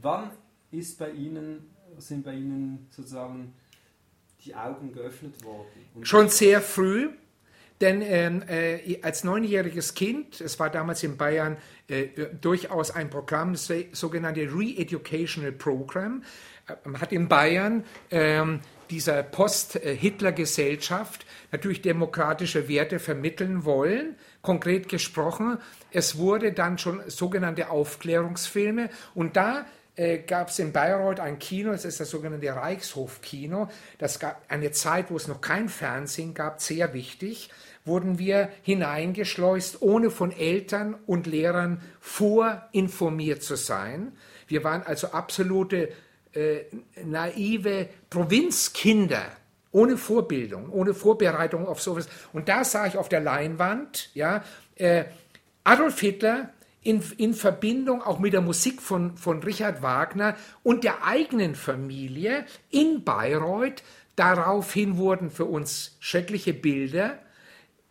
Wann 0.00 0.30
ist 0.70 0.96
bei 0.98 1.10
Ihnen, 1.10 1.70
sind 1.98 2.24
bei 2.24 2.34
Ihnen 2.34 2.86
sozusagen 2.90 3.52
die 4.44 4.54
Augen 4.54 4.92
geöffnet 4.92 5.42
worden? 5.44 5.66
Und 5.94 6.06
Schon 6.06 6.28
sehr 6.28 6.60
früh, 6.60 7.10
denn 7.80 8.02
ähm, 8.02 8.42
äh, 8.48 9.00
als 9.02 9.24
neunjähriges 9.24 9.94
Kind, 9.94 10.40
es 10.40 10.60
war 10.60 10.70
damals 10.70 11.02
in 11.02 11.16
Bayern 11.16 11.56
äh, 11.88 12.08
durchaus 12.40 12.90
ein 12.90 13.10
Programm, 13.10 13.52
das 13.52 13.70
sogenannte 13.92 14.42
Re-Educational 14.42 15.52
Program, 15.52 16.22
äh, 16.68 16.74
man 16.84 17.00
hat 17.00 17.12
in 17.12 17.28
Bayern 17.28 17.84
ähm, 18.10 18.60
dieser 18.90 19.22
Post-Hitler-Gesellschaft 19.22 21.26
natürlich 21.50 21.82
demokratische 21.82 22.68
Werte 22.68 22.98
vermitteln 22.98 23.64
wollen. 23.64 24.16
Konkret 24.42 24.88
gesprochen, 24.88 25.58
es 25.90 26.18
wurde 26.18 26.52
dann 26.52 26.78
schon 26.78 27.00
sogenannte 27.08 27.70
Aufklärungsfilme 27.70 28.90
und 29.14 29.36
da 29.36 29.66
äh, 29.96 30.18
gab 30.18 30.48
es 30.48 30.58
in 30.58 30.72
Bayreuth 30.72 31.20
ein 31.20 31.38
Kino, 31.38 31.70
das 31.70 31.84
ist 31.84 32.00
das 32.00 32.10
sogenannte 32.10 32.54
Reichshofkino. 32.54 33.68
Das 33.98 34.18
gab 34.18 34.42
eine 34.48 34.72
Zeit, 34.72 35.10
wo 35.10 35.16
es 35.16 35.28
noch 35.28 35.40
kein 35.40 35.68
Fernsehen 35.68 36.34
gab, 36.34 36.60
sehr 36.60 36.94
wichtig, 36.94 37.50
wurden 37.84 38.18
wir 38.18 38.48
hineingeschleust, 38.62 39.82
ohne 39.82 40.10
von 40.10 40.32
Eltern 40.32 40.96
und 41.06 41.26
Lehrern 41.26 41.80
vorinformiert 42.00 43.42
zu 43.42 43.56
sein. 43.56 44.16
Wir 44.48 44.64
waren 44.64 44.82
also 44.82 45.08
absolute 45.08 45.90
äh, 46.32 46.64
naive 47.04 47.88
Provinzkinder, 48.10 49.24
ohne 49.70 49.96
Vorbildung, 49.96 50.70
ohne 50.70 50.94
Vorbereitung 50.94 51.66
auf 51.68 51.80
sowas. 51.80 52.08
Und 52.32 52.48
da 52.48 52.64
sah 52.64 52.86
ich 52.86 52.96
auf 52.96 53.08
der 53.08 53.20
Leinwand, 53.20 54.10
ja, 54.14 54.42
äh, 54.76 55.04
Adolf 55.62 56.00
Hitler 56.00 56.50
in, 56.84 57.02
in 57.16 57.34
Verbindung 57.34 58.02
auch 58.02 58.20
mit 58.20 58.32
der 58.32 58.42
Musik 58.42 58.80
von, 58.80 59.16
von 59.16 59.42
Richard 59.42 59.82
Wagner 59.82 60.36
und 60.62 60.84
der 60.84 61.04
eigenen 61.04 61.56
Familie 61.56 62.46
in 62.70 63.02
Bayreuth. 63.02 63.82
Daraufhin 64.14 64.96
wurden 64.96 65.30
für 65.30 65.46
uns 65.46 65.96
schreckliche 65.98 66.54
Bilder 66.54 67.18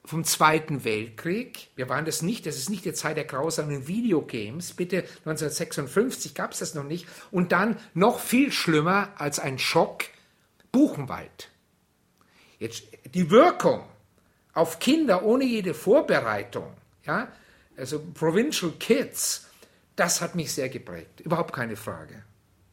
vom 0.06 0.24
Zweiten 0.24 0.84
Weltkrieg. 0.84 1.70
Wir 1.76 1.90
waren 1.90 2.06
das 2.06 2.22
nicht, 2.22 2.46
das 2.46 2.58
ist 2.58 2.70
nicht 2.70 2.86
die 2.86 2.94
Zeit 2.94 3.18
der 3.18 3.26
grausamen 3.26 3.88
Videogames. 3.88 4.74
Bitte 4.74 4.98
1956 5.26 6.36
gab 6.36 6.52
es 6.52 6.60
das 6.60 6.76
noch 6.76 6.84
nicht. 6.84 7.08
Und 7.32 7.52
dann 7.52 7.78
noch 7.94 8.20
viel 8.20 8.52
schlimmer 8.52 9.10
als 9.18 9.40
ein 9.40 9.60
Schock, 9.60 10.06
Buchenwald. 10.72 11.50
Jetzt 12.60 12.84
die 13.14 13.30
Wirkung 13.30 13.84
auf 14.54 14.80
Kinder 14.80 15.24
ohne 15.24 15.46
jede 15.46 15.74
Vorbereitung, 15.74 16.72
ja, 17.06 17.28
also 17.78 18.00
Provincial 18.14 18.72
Kids, 18.80 19.48
das 19.96 20.22
hat 20.22 20.36
mich 20.36 20.52
sehr 20.52 20.70
geprägt. 20.70 21.22
Überhaupt 21.22 21.54
keine 21.54 21.76
Frage. 21.76 22.24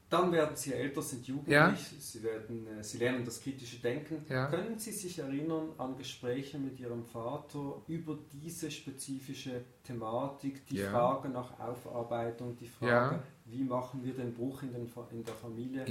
Dann 0.08 0.32
werden 0.32 0.56
Sie 0.56 0.72
älter, 0.74 1.02
sind 1.02 1.24
jugendlich, 1.28 1.54
Ja. 1.54 1.72
Sie, 2.00 2.22
werden, 2.24 2.66
äh, 2.66 2.82
Sie 2.82 2.98
lernen 2.98 3.24
das 3.24 3.40
kritische 3.40 3.76
Denken. 3.78 4.24
Ja. 4.28 4.46
Können 4.46 4.76
Sie 4.76 4.90
sich 4.90 5.20
erinnern 5.20 5.68
an 5.78 5.96
Gespräche 5.96 6.58
mit 6.58 6.80
Ihrem 6.80 7.04
Vater 7.04 7.80
über 7.86 8.18
diese 8.32 8.72
spezifische 8.72 9.62
Thematik, 9.84 10.66
die 10.66 10.78
Ja. 10.78 10.90
Frage 10.90 11.28
nach 11.28 11.60
Aufarbeitung, 11.60 12.56
die 12.56 12.66
Frage, 12.66 13.16
Ja. 13.16 13.22
wie 13.44 13.62
machen 13.62 14.04
wir 14.04 14.14
den 14.14 14.34
Bruch 14.34 14.62
in, 14.64 14.72
den, 14.72 14.90
in 15.12 15.24
der 15.24 15.34
Familie? 15.34 15.84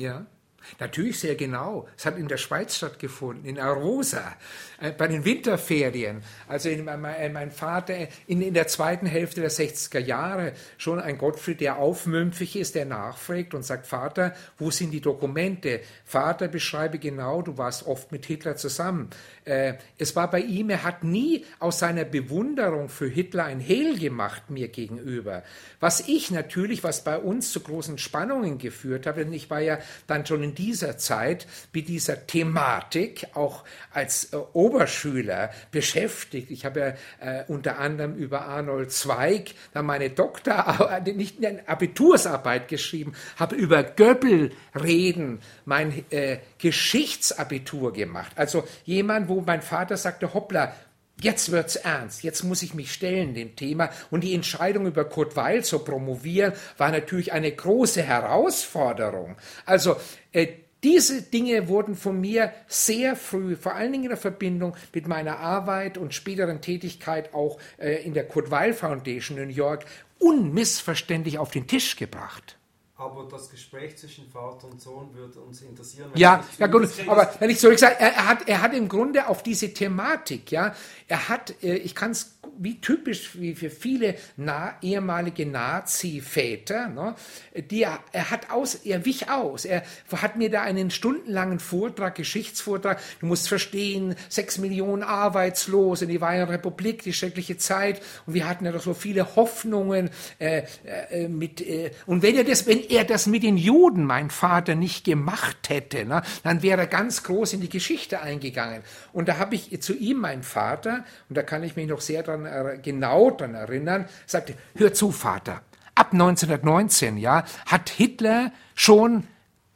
Natürlich 0.79 1.19
sehr 1.19 1.35
genau. 1.35 1.87
Es 1.97 2.05
hat 2.05 2.17
in 2.17 2.27
der 2.27 2.37
Schweiz 2.37 2.75
stattgefunden, 2.75 3.45
in 3.45 3.59
Arosa, 3.59 4.35
äh, 4.79 4.91
bei 4.91 5.07
den 5.07 5.25
Winterferien. 5.25 6.21
Also 6.47 6.69
in, 6.69 6.85
mein 6.85 7.33
mein 7.33 7.51
Vater 7.51 7.95
in, 8.27 8.41
in 8.41 8.53
der 8.53 8.67
zweiten 8.67 9.05
Hälfte 9.05 9.41
der 9.41 9.51
60er 9.51 9.99
Jahre 9.99 10.53
schon 10.77 10.99
ein 10.99 11.17
Gottfried, 11.17 11.61
der 11.61 11.77
aufmümpfig 11.77 12.55
ist, 12.55 12.75
der 12.75 12.85
nachfragt 12.85 13.53
und 13.53 13.63
sagt, 13.63 13.87
Vater, 13.87 14.33
wo 14.57 14.71
sind 14.71 14.91
die 14.91 15.01
Dokumente? 15.01 15.81
Vater, 16.05 16.47
beschreibe 16.47 16.99
genau, 16.99 17.41
du 17.41 17.57
warst 17.57 17.85
oft 17.87 18.11
mit 18.11 18.25
Hitler 18.25 18.55
zusammen. 18.55 19.09
Äh, 19.45 19.75
es 19.97 20.15
war 20.15 20.29
bei 20.29 20.41
ihm, 20.41 20.69
er 20.69 20.83
hat 20.83 21.03
nie 21.03 21.45
aus 21.59 21.79
seiner 21.79 22.05
Bewunderung 22.05 22.89
für 22.89 23.07
Hitler 23.07 23.45
ein 23.45 23.59
Hehl 23.59 23.97
gemacht 23.97 24.49
mir 24.49 24.67
gegenüber. 24.67 25.43
Was 25.79 26.07
ich 26.07 26.31
natürlich, 26.31 26.83
was 26.83 27.03
bei 27.03 27.17
uns 27.17 27.51
zu 27.51 27.61
großen 27.61 27.97
Spannungen 27.97 28.57
geführt 28.57 29.07
habe, 29.07 29.23
denn 29.23 29.33
ich 29.33 29.49
war 29.49 29.59
ja 29.59 29.79
dann 30.07 30.25
schon 30.25 30.43
in 30.43 30.48
dieser 30.55 30.97
Zeit 30.97 31.47
mit 31.73 31.87
dieser 31.87 32.27
Thematik 32.27 33.27
auch 33.33 33.63
als 33.91 34.33
äh, 34.33 34.37
Oberschüler 34.53 35.51
beschäftigt. 35.71 36.51
Ich 36.51 36.65
habe 36.65 36.95
ja 37.21 37.39
äh, 37.39 37.43
unter 37.47 37.79
anderem 37.79 38.15
über 38.15 38.45
Arnold 38.45 38.91
Zweig 38.91 39.51
dann 39.73 39.85
meine 39.85 40.09
Doktor, 40.09 41.01
äh, 41.05 41.11
nicht 41.13 41.43
eine 41.43 41.67
Abitursarbeit 41.67 42.67
geschrieben, 42.67 43.13
habe 43.37 43.55
über 43.55 43.83
Göbbel 43.83 44.51
reden, 44.75 45.39
mein 45.65 46.03
äh, 46.11 46.39
Geschichtsabitur 46.57 47.93
gemacht. 47.93 48.31
Also 48.35 48.67
jemand, 48.85 49.29
wo 49.29 49.41
mein 49.41 49.61
Vater 49.61 49.97
sagte, 49.97 50.33
hoppla, 50.33 50.73
Jetzt 51.21 51.51
wird's 51.51 51.75
ernst. 51.75 52.23
Jetzt 52.23 52.43
muss 52.43 52.61
ich 52.61 52.73
mich 52.73 52.93
stellen 52.93 53.33
dem 53.33 53.55
Thema. 53.55 53.89
Und 54.09 54.23
die 54.23 54.33
Entscheidung 54.33 54.85
über 54.85 55.05
Kurt 55.05 55.35
Weil 55.35 55.63
zu 55.63 55.79
promovieren 55.79 56.53
war 56.77 56.91
natürlich 56.91 57.33
eine 57.33 57.51
große 57.51 58.01
Herausforderung. 58.01 59.35
Also 59.65 59.97
äh, 60.31 60.47
diese 60.81 61.21
Dinge 61.23 61.67
wurden 61.67 61.95
von 61.95 62.21
mir 62.21 62.53
sehr 62.67 63.17
früh, 63.17 63.57
vor 63.57 63.75
allen 63.75 63.91
Dingen 63.91 64.05
in 64.05 64.09
der 64.09 64.17
Verbindung 64.17 64.77
mit 64.93 65.07
meiner 65.07 65.39
Arbeit 65.39 65.97
und 65.97 66.13
späteren 66.13 66.61
Tätigkeit 66.61 67.33
auch 67.33 67.59
äh, 67.77 68.01
in 68.03 68.13
der 68.13 68.25
Kurt 68.25 68.49
Weil 68.49 68.73
Foundation 68.73 69.37
in 69.37 69.49
New 69.49 69.53
York, 69.53 69.85
unmissverständlich 70.19 71.37
auf 71.37 71.51
den 71.51 71.67
Tisch 71.67 71.97
gebracht. 71.97 72.58
Aber 72.99 73.29
das 73.31 73.49
Gespräch 73.49 73.95
zwischen 73.95 74.29
Vater 74.29 74.67
und 74.67 74.81
Sohn 74.81 75.13
würde 75.13 75.39
uns 75.39 75.61
interessieren. 75.61 76.11
Ja, 76.15 76.43
ja 76.57 76.67
gut, 76.67 76.89
aber 77.07 77.33
wenn 77.39 77.49
ich 77.49 77.57
zurück 77.57 77.81
er, 77.81 77.97
er, 77.97 78.27
hat, 78.27 78.49
er 78.49 78.61
hat 78.61 78.73
im 78.73 78.89
Grunde 78.89 79.29
auf 79.29 79.41
diese 79.41 79.73
Thematik, 79.73 80.51
ja, 80.51 80.75
er 81.07 81.29
hat, 81.29 81.63
äh, 81.63 81.75
ich 81.75 81.95
kann 81.95 82.11
es 82.11 82.39
wie 82.61 82.81
typisch 82.81 83.39
wie 83.39 83.55
für 83.55 83.69
viele 83.69 84.15
na, 84.35 84.75
ehemalige 84.81 85.45
Nazi-Väter, 85.45 86.89
ne, 86.89 87.15
die 87.55 87.83
er, 87.83 87.99
er 88.11 88.31
hat 88.31 88.51
aus, 88.51 88.75
er 88.75 89.05
wich 89.05 89.29
aus. 89.29 89.63
Er 89.63 89.83
hat 90.11 90.35
mir 90.35 90.49
da 90.49 90.61
einen 90.61 90.91
stundenlangen 90.91 91.59
Vortrag, 91.59 92.15
Geschichtsvortrag. 92.15 92.99
Du 93.21 93.27
musst 93.27 93.47
verstehen, 93.47 94.15
sechs 94.27 94.57
Millionen 94.57 95.03
Arbeitslose, 95.03 96.05
die 96.05 96.19
Weimarer 96.19 96.49
Republik, 96.49 97.03
die 97.03 97.13
schreckliche 97.13 97.57
Zeit, 97.57 98.01
und 98.25 98.33
wir 98.33 98.47
hatten 98.47 98.65
ja 98.65 98.73
doch 98.73 98.83
so 98.83 98.93
viele 98.93 99.37
Hoffnungen 99.37 100.09
äh, 100.39 100.63
äh, 100.83 101.29
mit. 101.29 101.61
Äh, 101.61 101.91
und 102.07 102.21
wenn 102.23 102.35
er 102.35 102.43
das, 102.43 102.67
wenn 102.67 102.88
er 102.89 103.05
das 103.05 103.27
mit 103.27 103.43
den 103.43 103.57
Juden, 103.57 104.05
mein 104.05 104.29
Vater, 104.29 104.75
nicht 104.75 105.05
gemacht 105.05 105.69
hätte, 105.69 106.05
ne, 106.05 106.21
dann 106.43 106.61
wäre 106.61 106.81
er 106.81 106.87
ganz 106.87 107.23
groß 107.23 107.53
in 107.53 107.61
die 107.61 107.69
Geschichte 107.69 108.21
eingegangen. 108.21 108.83
Und 109.13 109.27
da 109.27 109.37
habe 109.37 109.55
ich 109.55 109.81
zu 109.81 109.95
ihm, 109.95 110.17
mein 110.17 110.43
Vater, 110.43 111.05
und 111.29 111.37
da 111.37 111.43
kann 111.43 111.63
ich 111.63 111.75
mich 111.75 111.87
noch 111.87 112.01
sehr 112.01 112.23
dran, 112.23 112.47
genau 112.81 113.31
daran 113.31 113.55
erinnern, 113.55 114.05
sagte, 114.25 114.55
hör 114.75 114.93
zu, 114.93 115.11
Vater, 115.11 115.61
ab 115.95 116.13
1919, 116.13 117.17
ja, 117.17 117.43
hat 117.65 117.89
Hitler 117.89 118.51
schon 118.75 119.27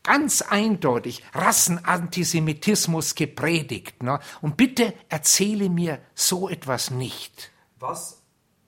ganz 0.03 0.41
eindeutig 0.41 1.23
Rassenantisemitismus 1.33 3.15
gepredigt. 3.15 4.03
Ne? 4.03 4.19
Und 4.41 4.57
bitte 4.57 4.93
erzähle 5.09 5.69
mir 5.69 5.99
so 6.13 6.49
etwas 6.49 6.91
nicht. 6.91 7.51
Was 7.79 8.21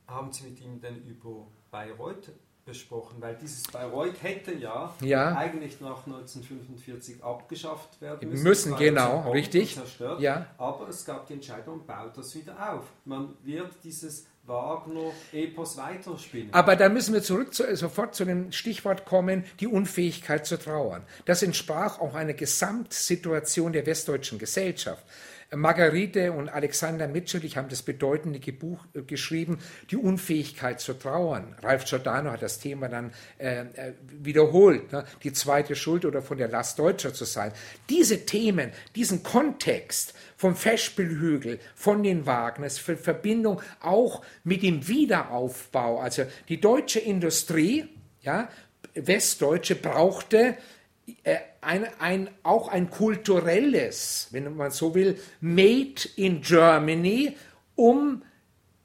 haben 0.08 0.32
Sie 0.32 0.46
mit 0.46 0.60
ihm 0.62 0.80
denn 0.80 1.04
über 1.04 1.48
Bayreuth 1.72 2.32
besprochen, 2.66 3.22
weil 3.22 3.36
dieses 3.36 3.64
Bayreuth 3.64 4.22
hätte 4.24 4.54
ja, 4.56 4.94
ja, 5.02 5.36
eigentlich 5.36 5.80
nach 5.82 6.06
1945 6.06 7.24
abgeschafft 7.24 8.02
werden 8.02 8.30
müssen. 8.30 8.44
Müssen, 8.44 8.76
genau, 8.76 9.32
richtig. 9.32 9.76
Zerstört, 9.76 10.20
ja. 10.20 10.48
Aber 10.58 10.90
es 10.90 11.06
gab 11.06 11.28
die 11.28 11.34
Entscheidung, 11.34 11.86
baut 11.86 12.18
das 12.18 12.34
wieder 12.36 12.74
auf. 12.74 12.86
Man 13.06 13.36
wird 13.44 13.72
dieses 13.84 14.26
Wagner-Epos 14.48 15.78
weiterspinnen. 15.78 16.54
Aber 16.54 16.76
da 16.76 16.90
müssen 16.90 17.14
wir 17.14 17.22
zurück 17.22 17.54
zu, 17.54 17.76
sofort 17.76 18.16
zu 18.16 18.26
dem 18.26 18.52
Stichwort 18.52 19.06
kommen, 19.06 19.44
die 19.60 19.68
Unfähigkeit 19.68 20.46
zu 20.46 20.58
trauern. 20.58 21.04
Das 21.26 21.44
entsprach 21.44 22.00
auch 22.00 22.16
einer 22.16 22.34
Gesamtsituation 22.34 23.74
der 23.74 23.86
westdeutschen 23.86 24.40
Gesellschaft. 24.40 25.04
Margarete 25.54 26.32
und 26.32 26.50
Alexander 26.50 27.08
Mitscherlich 27.08 27.58
haben 27.58 27.70
das 27.70 27.84
bedeutende 27.84 28.40
Buch 28.52 28.86
äh, 28.94 29.02
geschrieben, 29.02 29.60
Die 29.92 29.98
Unfähigkeit 29.98 30.80
zu 30.80 30.94
trauern. 30.94 31.56
Ralf 31.62 31.86
Giordano 31.86 32.32
hat 32.32 32.42
das 32.42 32.60
Thema 32.60 32.90
dann 32.90 33.12
äh, 33.38 33.62
äh, 33.62 33.94
wiederholt, 34.08 34.92
ne? 34.92 35.06
die 35.24 35.34
zweite 35.34 35.76
Schuld 35.76 36.06
oder 36.06 36.22
von 36.22 36.38
der 36.38 36.48
Last 36.48 36.80
Deutscher 36.80 37.14
zu 37.14 37.26
sein. 37.26 37.52
Diese 37.90 38.26
Themen, 38.26 38.72
diesen 38.96 39.24
Kontext 39.24 40.14
vom 40.36 40.56
Festspielhügel, 40.56 41.60
von 41.76 42.04
den 42.04 42.26
Wagners, 42.26 42.78
für 42.78 42.98
Verbindung 42.98 43.62
auch 43.82 44.24
mit 44.44 44.64
dem 44.64 44.88
Wiederaufbau, 44.88 46.00
also 46.00 46.24
die 46.50 46.60
deutsche 46.60 47.00
Industrie, 47.00 47.86
ja, 48.22 48.50
Westdeutsche 48.96 49.76
brauchte 49.76 50.58
äh, 51.24 51.38
ein, 51.66 51.88
ein, 52.00 52.30
auch 52.44 52.68
ein 52.68 52.90
kulturelles, 52.90 54.28
wenn 54.32 54.56
man 54.56 54.72
so 54.72 54.96
will, 54.96 55.20
Made 55.42 56.08
in 56.16 56.42
Germany, 56.42 57.36
um 57.76 58.24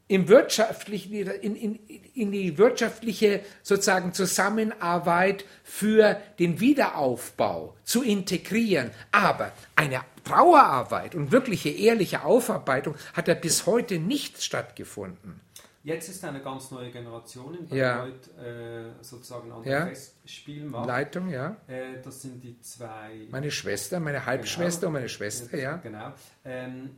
im 0.09 0.27
wirtschaftlichen, 0.27 1.12
in, 1.12 1.55
in, 1.55 1.79
in 2.14 2.33
die 2.33 2.59
wirtschaftliche 2.59 3.43
sozusagen 3.62 4.12
Zusammenarbeit 4.12 5.45
für 5.62 6.21
den 6.40 6.59
Wiederaufbau 6.59 7.77
zu 7.85 8.03
integrieren. 8.03 8.90
Aber 9.12 9.53
eine 9.77 10.01
Trauerarbeit 10.25 11.14
und 11.14 11.31
wirkliche 11.31 11.69
ehrliche 11.69 12.25
Aufarbeitung 12.25 12.97
hat 13.12 13.29
da 13.29 13.35
bis 13.35 13.66
heute 13.66 14.01
nicht 14.01 14.43
stattgefunden. 14.43 15.40
Jetzt 15.83 16.11
ist 16.11 16.23
eine 16.25 16.40
ganz 16.43 16.71
neue 16.71 16.90
Generation 16.90 17.55
in 17.55 17.66
Bayreuth 17.66 18.31
ja. 18.37 18.43
äh, 18.45 18.85
sozusagen 19.01 19.51
an 19.51 19.62
der 19.62 19.73
ja. 19.73 19.87
Festspielmacht. 19.87 20.87
Leitung, 20.87 21.31
ja. 21.31 21.57
Äh, 21.66 22.03
das 22.03 22.21
sind 22.21 22.45
die 22.45 22.61
zwei. 22.61 23.27
Meine 23.31 23.51
Schwester, 23.51 23.99
meine 23.99 24.27
Halbschwester 24.27 24.81
genau. 24.81 24.88
und 24.88 24.93
meine 24.95 25.09
Schwester, 25.09 25.57
ja. 25.57 25.77
Genau. 25.77 26.12
Ähm, 26.45 26.90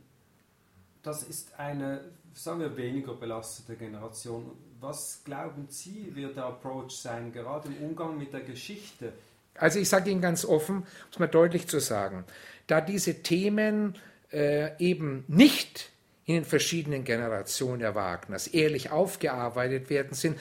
das 1.01 1.23
ist 1.23 1.57
eine, 1.57 2.01
sagen 2.33 2.59
wir, 2.59 2.75
weniger 2.75 3.13
belastete 3.13 3.77
Generation. 3.77 4.51
Was 4.81 5.21
glauben 5.23 5.67
Sie, 5.69 6.13
wird 6.13 6.35
der 6.35 6.45
Approach 6.45 6.91
sein, 6.91 7.31
gerade 7.31 7.69
im 7.69 7.89
Umgang 7.89 8.17
mit 8.17 8.33
der 8.33 8.41
Geschichte? 8.41 9.13
Also 9.55 9.79
ich 9.79 9.87
sage 9.87 10.09
Ihnen 10.09 10.21
ganz 10.21 10.43
offen, 10.43 10.77
um 10.79 10.85
es 11.09 11.19
mal 11.19 11.27
deutlich 11.27 11.67
zu 11.67 11.79
sagen, 11.79 12.25
da 12.67 12.81
diese 12.81 13.21
Themen 13.21 13.95
äh, 14.33 14.77
eben 14.79 15.23
nicht 15.29 15.92
in 16.25 16.35
den 16.35 16.45
verschiedenen 16.45 17.03
Generationen 17.03 17.79
der 17.79 17.95
Wagners 17.95 18.47
ehrlich 18.47 18.91
aufgearbeitet 18.91 19.89
werden 19.89 20.13
sind, 20.13 20.39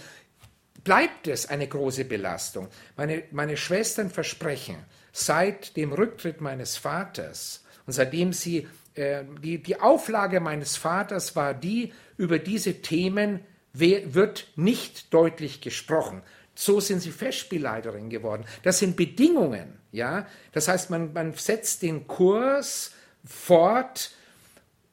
bleibt 0.85 1.27
es 1.27 1.47
eine 1.47 1.67
große 1.67 2.05
Belastung. 2.05 2.69
Meine, 2.97 3.25
meine 3.31 3.57
Schwestern 3.57 4.11
versprechen, 4.11 4.77
seit 5.13 5.77
dem 5.77 5.93
Rücktritt 5.93 6.41
meines 6.41 6.77
Vaters 6.77 7.65
und 7.87 7.93
seitdem 7.93 8.33
sie, 8.33 8.69
äh, 8.95 9.25
die, 9.43 9.63
die 9.63 9.81
Auflage 9.81 10.41
meines 10.41 10.77
Vaters 10.77 11.37
war 11.37 11.55
die, 11.55 11.93
über 12.17 12.39
diese 12.39 12.83
Themen 12.83 13.41
wird 13.75 14.49
nicht 14.57 15.15
deutlich 15.15 15.63
gesprochen. 15.63 16.23
So 16.55 16.79
sind 16.79 17.01
sie 17.01 17.11
Festspielleiterin 17.11 18.11
geworden. 18.11 18.45
Das 18.63 18.79
sind 18.79 18.97
Bedingungen, 18.97 19.79
ja. 19.91 20.27
Das 20.53 20.69
heißt, 20.69 20.91
man, 20.91 21.15
man 21.15 21.33
setzt 21.33 21.81
den 21.81 22.07
Kurs 22.07 22.93
fort, 23.25 24.11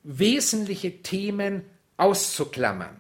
wesentliche 0.04 1.02
Themen 1.02 1.64
auszuklammern. 1.98 3.00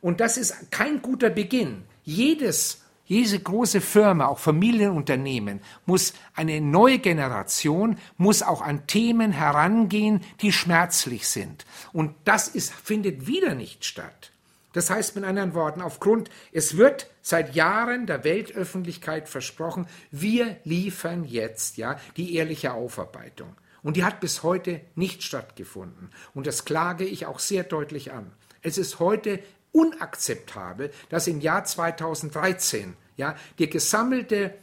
Und 0.00 0.20
das 0.20 0.36
ist 0.36 0.70
kein 0.70 1.02
guter 1.02 1.30
Beginn. 1.30 1.84
Jedes, 2.04 2.82
jede 3.04 3.38
große 3.38 3.80
Firma, 3.80 4.26
auch 4.26 4.38
Familienunternehmen, 4.38 5.60
muss 5.86 6.12
eine 6.34 6.60
neue 6.60 6.98
Generation, 6.98 7.98
muss 8.16 8.42
auch 8.42 8.62
an 8.62 8.86
Themen 8.86 9.32
herangehen, 9.32 10.20
die 10.40 10.52
schmerzlich 10.52 11.28
sind. 11.28 11.66
Und 11.92 12.14
das 12.24 12.48
ist, 12.48 12.72
findet 12.72 13.26
wieder 13.26 13.54
nicht 13.54 13.84
statt. 13.84 14.30
Das 14.72 14.90
heißt 14.90 15.16
mit 15.16 15.24
anderen 15.24 15.54
Worten, 15.54 15.80
aufgrund, 15.80 16.30
es 16.52 16.76
wird 16.76 17.10
seit 17.22 17.54
Jahren 17.54 18.06
der 18.06 18.24
Weltöffentlichkeit 18.24 19.28
versprochen, 19.28 19.86
wir 20.10 20.56
liefern 20.64 21.24
jetzt, 21.24 21.78
ja, 21.78 21.98
die 22.16 22.36
ehrliche 22.36 22.74
Aufarbeitung. 22.74 23.54
Und 23.82 23.96
die 23.96 24.04
hat 24.04 24.20
bis 24.20 24.42
heute 24.42 24.80
nicht 24.94 25.22
stattgefunden. 25.22 26.10
Und 26.34 26.46
das 26.46 26.64
klage 26.64 27.04
ich 27.04 27.26
auch 27.26 27.38
sehr 27.38 27.64
deutlich 27.64 28.12
an. 28.12 28.32
Es 28.62 28.78
ist 28.78 28.98
heute 28.98 29.40
unakzeptabel, 29.72 30.90
dass 31.08 31.26
im 31.26 31.40
Jahr 31.40 31.64
2013 31.64 32.96
ja, 33.16 33.36
der 33.58 33.66
gesammelte 33.66 34.54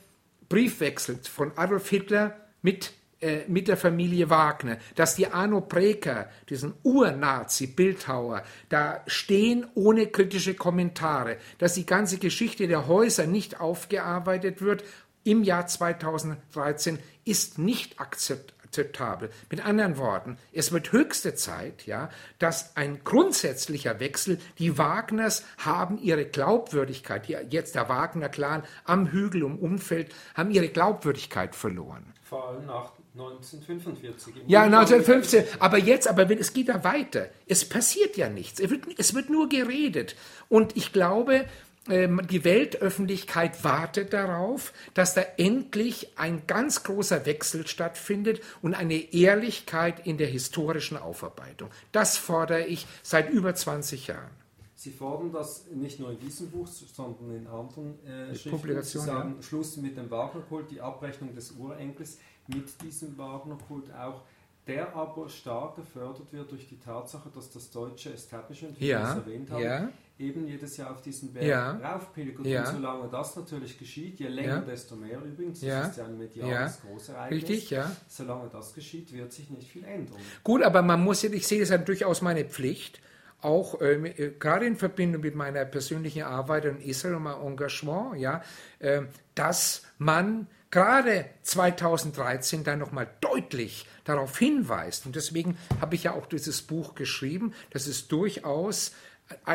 Briefwechsel 0.49 1.19
von 1.23 1.51
Adolf 1.57 1.89
Hitler 1.89 2.35
mit, 2.61 2.93
äh, 3.21 3.41
mit 3.47 3.67
der 3.67 3.77
Familie 3.77 4.29
Wagner, 4.29 4.77
dass 4.95 5.15
die 5.15 5.27
Arno 5.27 5.61
Preker, 5.61 6.29
diesen 6.49 6.73
Ur-Nazi-Bildhauer, 6.83 8.43
da 8.69 9.03
stehen 9.07 9.65
ohne 9.75 10.07
kritische 10.07 10.55
Kommentare, 10.55 11.37
dass 11.57 11.73
die 11.73 11.85
ganze 11.85 12.17
Geschichte 12.17 12.67
der 12.67 12.87
Häuser 12.87 13.27
nicht 13.27 13.59
aufgearbeitet 13.59 14.61
wird 14.61 14.83
im 15.23 15.43
Jahr 15.43 15.67
2013, 15.67 16.99
ist 17.23 17.57
nicht 17.57 17.99
akzept 17.99 18.54
akzeptabel. 18.75 19.29
Mit 19.49 19.65
anderen 19.65 19.97
Worten, 19.97 20.37
es 20.51 20.71
wird 20.71 20.91
höchste 20.91 21.35
Zeit, 21.35 21.85
ja, 21.85 22.09
dass 22.39 22.75
ein 22.75 23.03
grundsätzlicher 23.03 23.99
Wechsel, 23.99 24.37
die 24.59 24.77
Wagners 24.77 25.43
haben 25.57 25.97
ihre 26.01 26.25
Glaubwürdigkeit, 26.25 27.27
jetzt 27.27 27.75
der 27.75 27.89
Wagner-Clan 27.89 28.63
am 28.83 29.07
Hügel 29.07 29.43
im 29.43 29.57
Umfeld, 29.57 30.13
haben 30.35 30.51
ihre 30.51 30.69
Glaubwürdigkeit 30.69 31.55
verloren. 31.55 32.13
Vor 32.23 32.49
allem 32.49 32.65
nach 32.65 32.91
1945. 33.13 34.35
Ja, 34.47 34.63
1915. 34.63 35.45
Aber 35.59 35.77
jetzt, 35.77 36.07
aber 36.07 36.27
wenn, 36.27 36.37
es 36.37 36.51
geht 36.51 36.67
da 36.67 36.83
weiter. 36.83 37.29
Es 37.47 37.67
passiert 37.67 38.17
ja 38.17 38.29
nichts. 38.29 38.59
Es 38.59 38.69
wird, 38.69 38.83
es 38.97 39.13
wird 39.13 39.29
nur 39.29 39.47
geredet. 39.47 40.15
Und 40.49 40.75
ich 40.75 40.91
glaube, 40.91 41.45
die 41.87 42.43
Weltöffentlichkeit 42.43 43.63
wartet 43.63 44.13
darauf, 44.13 44.73
dass 44.95 45.13
da 45.13 45.21
endlich 45.37 46.17
ein 46.17 46.47
ganz 46.47 46.83
großer 46.83 47.27
Wechsel 47.27 47.67
stattfindet 47.67 48.41
und 48.63 48.73
eine 48.73 49.13
Ehrlichkeit 49.13 50.05
in 50.07 50.17
der 50.17 50.27
historischen 50.27 50.97
Aufarbeitung. 50.97 51.69
Das 51.91 52.17
fordere 52.17 52.65
ich 52.65 52.87
seit 53.03 53.29
über 53.29 53.53
20 53.53 54.07
Jahren. 54.07 54.31
Sie 54.75 54.91
fordern 54.91 55.31
das 55.31 55.65
nicht 55.73 55.99
nur 55.99 56.11
in 56.11 56.19
diesem 56.19 56.49
Buch, 56.49 56.67
sondern 56.67 57.35
in 57.35 57.47
anderen 57.47 58.03
äh, 58.05 58.35
Schriften. 58.35 58.81
Sie 58.81 58.99
sagen, 58.99 59.35
ja. 59.37 59.43
Schluss 59.43 59.77
mit 59.77 59.95
dem 59.95 60.09
Wagnerkult, 60.09 60.69
die 60.71 60.81
Abrechnung 60.81 61.33
des 61.33 61.51
Urenkels 61.51 62.17
mit 62.47 62.81
diesem 62.81 63.17
Wagnerkult 63.17 63.93
auch 63.93 64.21
der 64.67 64.95
aber 64.95 65.29
stark 65.29 65.75
gefördert 65.75 66.31
wird 66.33 66.51
durch 66.51 66.67
die 66.67 66.79
Tatsache, 66.79 67.29
dass 67.33 67.51
das 67.51 67.69
deutsche 67.69 68.13
Establishment, 68.13 68.79
wie 68.79 68.87
ja, 68.87 68.99
wir 68.99 69.09
es 69.09 69.15
erwähnt 69.15 69.51
haben, 69.51 69.63
ja. 69.63 69.89
Eben 70.17 70.47
jedes 70.47 70.77
Jahr 70.77 70.91
auf 70.91 71.01
diesen 71.01 71.33
Berg 71.33 71.45
Ja. 71.45 71.71
raufpilgert. 71.77 72.45
Ja. 72.45 72.61
Und 72.69 72.75
solange 72.77 73.09
das 73.09 73.35
natürlich 73.35 73.77
geschieht, 73.77 74.19
je 74.19 74.27
länger, 74.29 74.47
Ja. 74.55 74.61
desto 74.61 74.95
mehr 74.95 75.19
übrigens, 75.21 75.61
Ja. 75.61 75.81
das 75.81 75.91
ist 75.91 75.97
ja 75.97 76.05
ein 76.05 76.17
mediales 76.17 76.79
Ja. 76.83 76.89
Großereignis, 76.89 77.41
Richtig, 77.49 77.69
ja. 77.71 77.91
solange 78.07 78.49
das 78.49 78.73
geschieht, 78.73 79.11
wird 79.11 79.33
sich 79.33 79.49
nicht 79.49 79.69
viel 79.69 79.83
ändern. 79.83 80.17
Gut, 80.43 80.63
aber 80.63 80.81
man 80.81 81.03
muss 81.03 81.21
ja, 81.21 81.29
ich 81.31 81.45
sehe 81.47 81.59
das 81.59 81.69
ja 81.69 81.77
durchaus 81.77 82.21
meine 82.21 82.45
Pflicht, 82.45 83.01
auch 83.41 83.79
ähm, 83.81 84.05
äh, 84.05 84.31
gerade 84.39 84.65
in 84.65 84.75
Verbindung 84.77 85.21
mit 85.21 85.35
meiner 85.35 85.65
persönlichen 85.65 86.23
Arbeit 86.23 86.65
in 86.65 86.79
Israel 86.79 87.15
und 87.15 87.23
meinem 87.23 87.45
Engagement, 87.45 88.17
ja, 88.17 88.41
äh, 88.79 89.01
dass 89.35 89.83
man 89.97 90.47
gerade 90.71 91.25
2013 91.43 92.63
dann 92.63 92.79
nochmal 92.79 93.07
deutlich 93.21 93.85
darauf 94.03 94.37
hinweist. 94.37 95.05
Und 95.05 95.15
deswegen 95.15 95.57
habe 95.81 95.95
ich 95.95 96.03
ja 96.03 96.13
auch 96.13 96.25
dieses 96.25 96.61
Buch 96.61 96.95
geschrieben, 96.95 97.53
das 97.69 97.87
ist 97.87 98.11
durchaus 98.11 98.91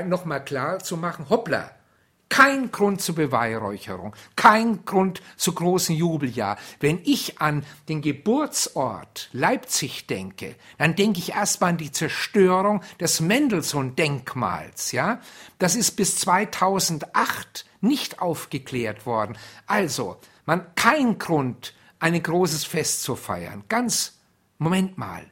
nochmal 0.06 0.44
klar 0.44 0.78
zu 0.80 0.96
machen, 0.96 1.28
hoppla, 1.28 1.70
kein 2.30 2.70
Grund 2.70 3.02
zur 3.02 3.16
Beweihräucherung, 3.16 4.14
kein 4.36 4.84
Grund 4.84 5.20
zu 5.36 5.52
großen 5.52 5.94
Jubeljahr. 5.94 6.56
Wenn 6.78 7.00
ich 7.04 7.40
an 7.40 7.66
den 7.88 8.02
Geburtsort 8.02 9.28
Leipzig 9.32 10.06
denke, 10.06 10.54
dann 10.78 10.94
denke 10.94 11.18
ich 11.18 11.32
erstmal 11.32 11.70
an 11.70 11.76
die 11.76 11.92
Zerstörung 11.92 12.82
des 13.00 13.20
Mendelssohn-Denkmals, 13.20 14.92
ja. 14.92 15.20
Das 15.58 15.74
ist 15.74 15.92
bis 15.92 16.16
2008 16.18 17.66
nicht 17.80 18.22
aufgeklärt 18.22 19.06
worden. 19.06 19.36
Also, 19.66 20.16
man, 20.46 20.66
kein 20.76 21.18
Grund, 21.18 21.74
ein 21.98 22.20
großes 22.22 22.64
Fest 22.64 23.02
zu 23.02 23.16
feiern. 23.16 23.64
Ganz, 23.68 24.18
Moment 24.58 24.96
mal. 24.96 25.24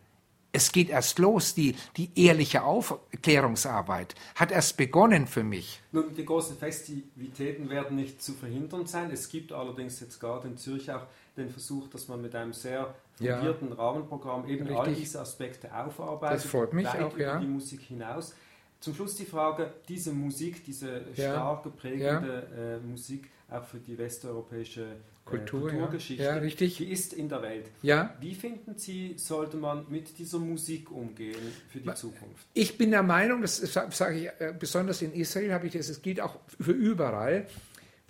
Es 0.59 0.73
geht 0.73 0.91
erst 0.91 1.21
los, 1.21 1.55
die, 1.55 1.77
die 1.97 2.11
ehrliche 2.17 2.65
Aufklärungsarbeit 2.65 4.17
hat 4.35 4.51
erst 4.51 4.77
begonnen 4.77 5.29
für 5.29 5.45
mich. 5.45 5.81
Nun, 5.93 6.13
die 6.17 6.25
großen 6.25 6.57
Festivitäten 6.59 7.71
werden 7.71 7.95
nicht 7.97 8.21
zu 8.21 8.33
verhindern 8.33 8.85
sein. 8.85 9.09
Es 9.13 9.29
gibt 9.29 9.53
allerdings 9.53 10.01
jetzt 10.01 10.19
gerade 10.19 10.49
in 10.49 10.57
Zürich 10.57 10.91
auch 10.91 11.07
den 11.37 11.49
Versuch, 11.49 11.87
dass 11.91 12.09
man 12.09 12.21
mit 12.23 12.35
einem 12.35 12.53
sehr 12.53 12.93
Ja. 13.21 13.37
fundierten 13.37 13.73
Rahmenprogramm 13.73 14.49
eben 14.49 14.67
all 14.75 14.87
Richtig. 14.87 15.05
diese 15.05 15.21
Aspekte 15.21 15.73
aufarbeitet. 15.73 16.39
Das 16.39 16.51
freut 16.51 16.73
mich 16.73 16.89
auch, 16.89 17.15
über 17.15 17.23
ja. 17.23 17.39
die 17.39 17.47
Musik 17.47 17.83
hinaus. 17.83 18.35
Zum 18.81 18.97
Schluss 18.97 19.15
die 19.15 19.27
Frage, 19.27 19.73
diese 19.89 20.11
Musik, 20.13 20.65
diese 20.65 21.05
Ja. 21.15 21.35
stark 21.35 21.63
geprägende 21.63 22.81
äh, 22.83 22.85
Musik 22.85 23.31
auch 23.49 23.63
für 23.63 23.79
die 23.79 23.97
westeuropäische 23.97 24.97
Kultur, 25.29 25.69
ja. 25.69 25.77
Kulturgeschichte, 25.77 26.23
Ja, 26.25 26.35
richtig. 26.37 26.77
die 26.79 26.91
ist 26.91 27.13
in 27.13 27.29
der 27.29 27.43
Welt. 27.43 27.67
Ja, 27.83 28.15
Wie 28.21 28.35
finden 28.35 28.77
Sie, 28.77 29.15
sollte 29.17 29.57
man 29.57 29.87
mit 29.89 30.19
dieser 30.19 30.39
Musik 30.39 30.91
umgehen 30.91 31.37
für 31.71 31.81
die 31.81 31.95
Zukunft? 31.95 32.47
Ich 32.55 32.79
bin 32.79 32.91
der 32.91 33.03
Meinung, 33.03 33.43
das 33.43 33.57
sage 33.59 34.19
ich 34.19 34.27
äh, 34.41 34.55
besonders 34.59 35.03
in 35.03 35.13
Israel, 35.13 35.53
habe 35.53 35.67
ich 35.67 35.73
das, 35.75 35.89
es 35.89 36.03
gilt 36.03 36.21
auch 36.21 36.37
für 36.61 36.73
überall. 36.73 37.47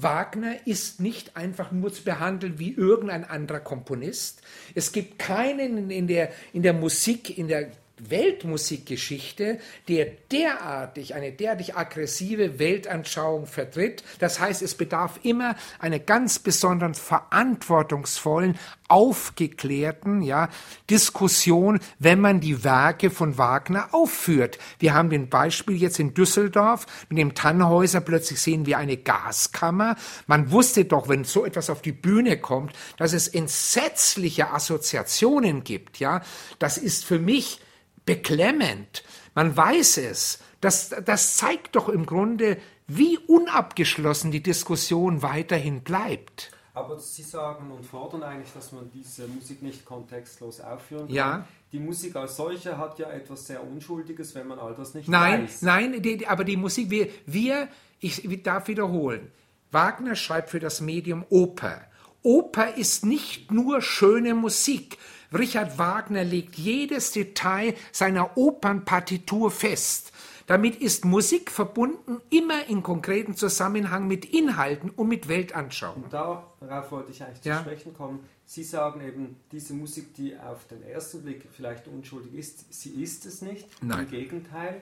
Wagner 0.00 0.64
ist 0.64 1.00
nicht 1.00 1.36
einfach 1.36 1.72
nur 1.72 1.92
zu 1.92 2.04
behandeln 2.04 2.58
wie 2.60 2.72
irgendein 2.72 3.24
anderer 3.24 3.58
Komponist. 3.58 4.42
Es 4.76 4.92
gibt 4.92 5.18
keinen 5.18 5.90
in 5.90 6.06
der, 6.06 6.30
in 6.52 6.62
der 6.62 6.72
Musik, 6.72 7.36
in 7.36 7.48
der 7.48 7.72
Weltmusikgeschichte, 8.00 9.58
der 9.88 10.06
derartig, 10.30 11.14
eine 11.14 11.32
derartig 11.32 11.76
aggressive 11.76 12.58
Weltanschauung 12.58 13.46
vertritt. 13.46 14.02
Das 14.18 14.40
heißt, 14.40 14.62
es 14.62 14.74
bedarf 14.74 15.20
immer 15.22 15.56
einer 15.78 15.98
ganz 15.98 16.38
besonderen 16.38 16.94
verantwortungsvollen, 16.94 18.58
aufgeklärten 18.88 20.22
ja, 20.22 20.48
Diskussion, 20.88 21.78
wenn 21.98 22.20
man 22.20 22.40
die 22.40 22.64
Werke 22.64 23.10
von 23.10 23.38
Wagner 23.38 23.88
aufführt. 23.92 24.58
Wir 24.78 24.94
haben 24.94 25.10
den 25.10 25.28
Beispiel 25.28 25.76
jetzt 25.76 25.98
in 25.98 26.14
Düsseldorf 26.14 26.86
mit 27.08 27.18
dem 27.18 27.34
Tannhäuser, 27.34 28.00
plötzlich 28.00 28.40
sehen 28.40 28.66
wir 28.66 28.78
eine 28.78 28.96
Gaskammer. 28.96 29.96
Man 30.26 30.50
wusste 30.50 30.86
doch, 30.86 31.08
wenn 31.08 31.24
so 31.24 31.44
etwas 31.44 31.70
auf 31.70 31.82
die 31.82 31.92
Bühne 31.92 32.38
kommt, 32.38 32.72
dass 32.96 33.12
es 33.12 33.28
entsetzliche 33.28 34.50
Assoziationen 34.50 35.64
gibt. 35.64 35.98
Ja, 35.98 36.22
das 36.58 36.78
ist 36.78 37.04
für 37.04 37.18
mich 37.18 37.60
beklemmend. 38.08 39.04
Man 39.34 39.54
weiß 39.54 39.98
es. 39.98 40.40
Das, 40.62 40.88
das 41.04 41.36
zeigt 41.36 41.76
doch 41.76 41.88
im 41.90 42.06
Grunde, 42.06 42.56
wie 42.86 43.18
unabgeschlossen 43.18 44.30
die 44.30 44.42
Diskussion 44.42 45.22
weiterhin 45.22 45.82
bleibt. 45.82 46.50
Aber 46.72 46.98
Sie 46.98 47.22
sagen 47.22 47.70
und 47.70 47.84
fordern 47.84 48.22
eigentlich, 48.22 48.52
dass 48.54 48.72
man 48.72 48.90
diese 48.90 49.28
Musik 49.28 49.62
nicht 49.62 49.84
kontextlos 49.84 50.60
aufführen 50.60 51.06
kann. 51.06 51.14
Ja. 51.14 51.48
Die 51.70 51.80
Musik 51.80 52.16
als 52.16 52.36
solche 52.36 52.78
hat 52.78 52.98
ja 52.98 53.10
etwas 53.10 53.46
sehr 53.46 53.62
Unschuldiges, 53.62 54.34
wenn 54.34 54.46
man 54.46 54.58
all 54.58 54.74
das 54.74 54.94
nicht 54.94 55.08
Nein, 55.08 55.44
weiß. 55.44 55.62
nein, 55.62 56.00
die, 56.00 56.26
aber 56.26 56.44
die 56.44 56.56
Musik, 56.56 56.88
wir, 56.88 57.08
wir, 57.26 57.68
ich 58.00 58.22
darf 58.42 58.68
wiederholen, 58.68 59.30
Wagner 59.70 60.14
schreibt 60.14 60.48
für 60.48 60.60
das 60.60 60.80
Medium 60.80 61.26
Oper. 61.28 61.82
Oper 62.22 62.76
ist 62.76 63.04
nicht 63.04 63.52
nur 63.52 63.82
schöne 63.82 64.34
Musik. 64.34 64.96
Richard 65.32 65.78
Wagner 65.78 66.24
legt 66.24 66.56
jedes 66.56 67.12
Detail 67.12 67.74
seiner 67.92 68.36
Opernpartitur 68.36 69.50
fest. 69.50 70.12
Damit 70.46 70.76
ist 70.76 71.04
Musik 71.04 71.50
verbunden 71.50 72.22
immer 72.30 72.66
in 72.68 72.82
konkreten 72.82 73.36
Zusammenhang 73.36 74.08
mit 74.08 74.24
Inhalten 74.24 74.88
und 74.88 75.08
mit 75.08 75.28
Weltanschauung. 75.28 76.04
Und 76.04 76.12
darauf 76.14 76.90
wollte 76.90 77.10
ich 77.10 77.22
eigentlich 77.22 77.44
Ja. 77.44 77.58
zu 77.58 77.64
sprechen 77.64 77.92
kommen. 77.92 78.20
Sie 78.46 78.62
sagen 78.64 79.02
eben, 79.02 79.36
diese 79.52 79.74
Musik, 79.74 80.14
die 80.14 80.34
auf 80.38 80.66
den 80.66 80.82
ersten 80.82 81.22
Blick 81.22 81.46
vielleicht 81.52 81.86
unschuldig 81.86 82.32
ist, 82.32 82.72
sie 82.72 83.02
ist 83.02 83.26
es 83.26 83.42
nicht. 83.42 83.68
Nein. 83.82 84.04
Im 84.06 84.10
Gegenteil, 84.10 84.80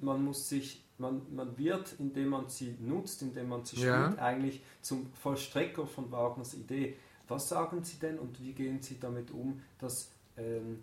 man 0.00 0.24
muss 0.24 0.48
sich, 0.48 0.82
man, 0.98 1.22
man 1.32 1.56
wird, 1.56 1.94
indem 2.00 2.30
man 2.30 2.48
sie 2.48 2.74
nutzt, 2.80 3.22
indem 3.22 3.48
man 3.50 3.64
sie 3.64 3.76
Ja. 3.76 4.06
spielt, 4.06 4.18
eigentlich 4.20 4.60
zum 4.82 5.06
Vollstrecker 5.22 5.86
von 5.86 6.10
Wagners 6.10 6.54
Idee. 6.54 6.96
Was 7.28 7.48
sagen 7.48 7.82
Sie 7.82 7.98
denn 7.98 8.18
und 8.18 8.40
wie 8.40 8.52
gehen 8.52 8.80
Sie 8.82 8.98
damit 9.00 9.30
um, 9.30 9.60
dass 9.78 10.10
ähm, 10.36 10.82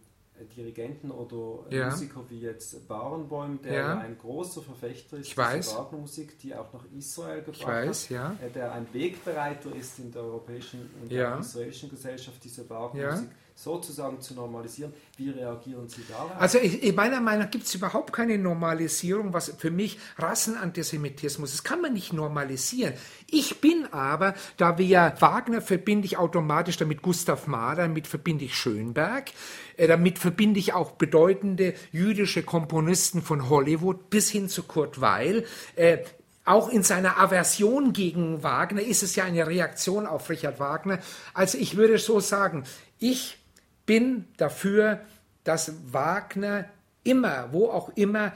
Dirigenten 0.58 1.12
oder 1.12 1.72
Ja. 1.72 1.90
Musiker 1.92 2.22
wie 2.30 2.40
jetzt 2.42 2.88
Barenboim, 2.88 3.62
der 3.62 3.74
Ja. 3.74 3.98
ein 4.00 4.18
großer 4.18 4.62
Verfechter 4.62 5.18
ist 5.18 5.30
dieser 5.32 5.78
Wagnermusik, 5.78 6.40
die 6.40 6.56
auch 6.56 6.74
nach 6.74 6.86
Israel 6.98 7.44
gebracht 7.44 7.68
weiß, 7.68 8.06
hat, 8.06 8.10
ja. 8.10 8.36
äh, 8.44 8.50
der 8.50 8.72
ein 8.74 8.88
Wegbereiter 8.94 9.76
ist 9.76 10.00
in 10.00 10.12
der 10.12 10.24
europäischen 10.24 10.90
und 11.02 11.12
der 11.12 11.38
israelischen 11.40 11.90
Gesellschaft, 11.90 12.44
diese 12.44 12.68
Wagnermusik 12.70 13.30
sozusagen 13.56 14.20
zu 14.22 14.34
normalisieren. 14.34 14.94
Wie 15.18 15.30
reagieren 15.30 15.88
Sie 15.88 16.04
darauf? 16.10 16.32
Also 16.40 16.58
ich, 16.58 16.84
ich 16.84 16.96
meiner 16.96 17.22
Meinung 17.22 17.44
nach 17.44 17.52
gibt 17.52 17.66
es 17.66 17.76
überhaupt 17.76 18.12
keine 18.12 18.38
Normalisierung, 18.38 19.34
was 19.34 19.54
für 19.58 19.72
mich 19.72 20.00
Rassenantisemitismus, 20.18 21.52
das 21.52 21.64
kann 21.64 21.82
man 21.82 21.94
nicht 21.94 22.14
normalisieren. 22.14 22.94
Ich 23.30 23.62
bin 23.62 23.88
aber, 23.92 24.34
da 24.58 24.78
wir 24.78 24.86
ja 24.86 25.14
Wagner 25.20 25.62
verbinde 25.62 26.06
ich 26.06 26.18
automatisch 26.18 26.78
damit 26.78 27.02
Gustav 27.02 27.48
Mahler, 27.48 27.84
damit 27.84 28.08
verbinde 28.08 28.46
ich 28.46 28.56
Schönberg, 28.56 29.32
äh, 29.78 29.88
damit 29.88 30.20
verbinde 30.20 30.60
ich 30.60 30.74
auch 30.74 30.92
bedeutende 30.92 31.74
jüdische 31.92 32.44
Komponisten 32.44 33.22
von 33.22 33.50
Hollywood 33.50 34.10
bis 34.10 34.30
hin 34.30 34.50
zu 34.50 34.64
Kurt 34.64 35.00
Weil. 35.00 35.46
Äh, 35.76 36.00
auch 36.46 36.70
in 36.70 36.84
seiner 36.84 37.20
Aversion 37.20 37.94
gegen 37.94 38.44
Wagner 38.44 38.82
ist 38.82 39.02
es 39.02 39.16
ja 39.16 39.24
eine 39.24 39.48
Reaktion 39.48 40.06
auf 40.06 40.30
Richard 40.30 40.60
Wagner. 40.60 41.00
Also 41.34 41.58
ich 41.58 41.78
würde 41.78 41.98
so 41.98 42.20
sagen, 42.20 42.66
ich 43.00 43.38
bin 43.86 44.26
dafür, 44.38 45.02
dass 45.44 45.74
Wagner 45.92 46.66
immer, 47.04 47.50
wo 47.52 47.70
auch 47.70 47.90
immer, 47.96 48.34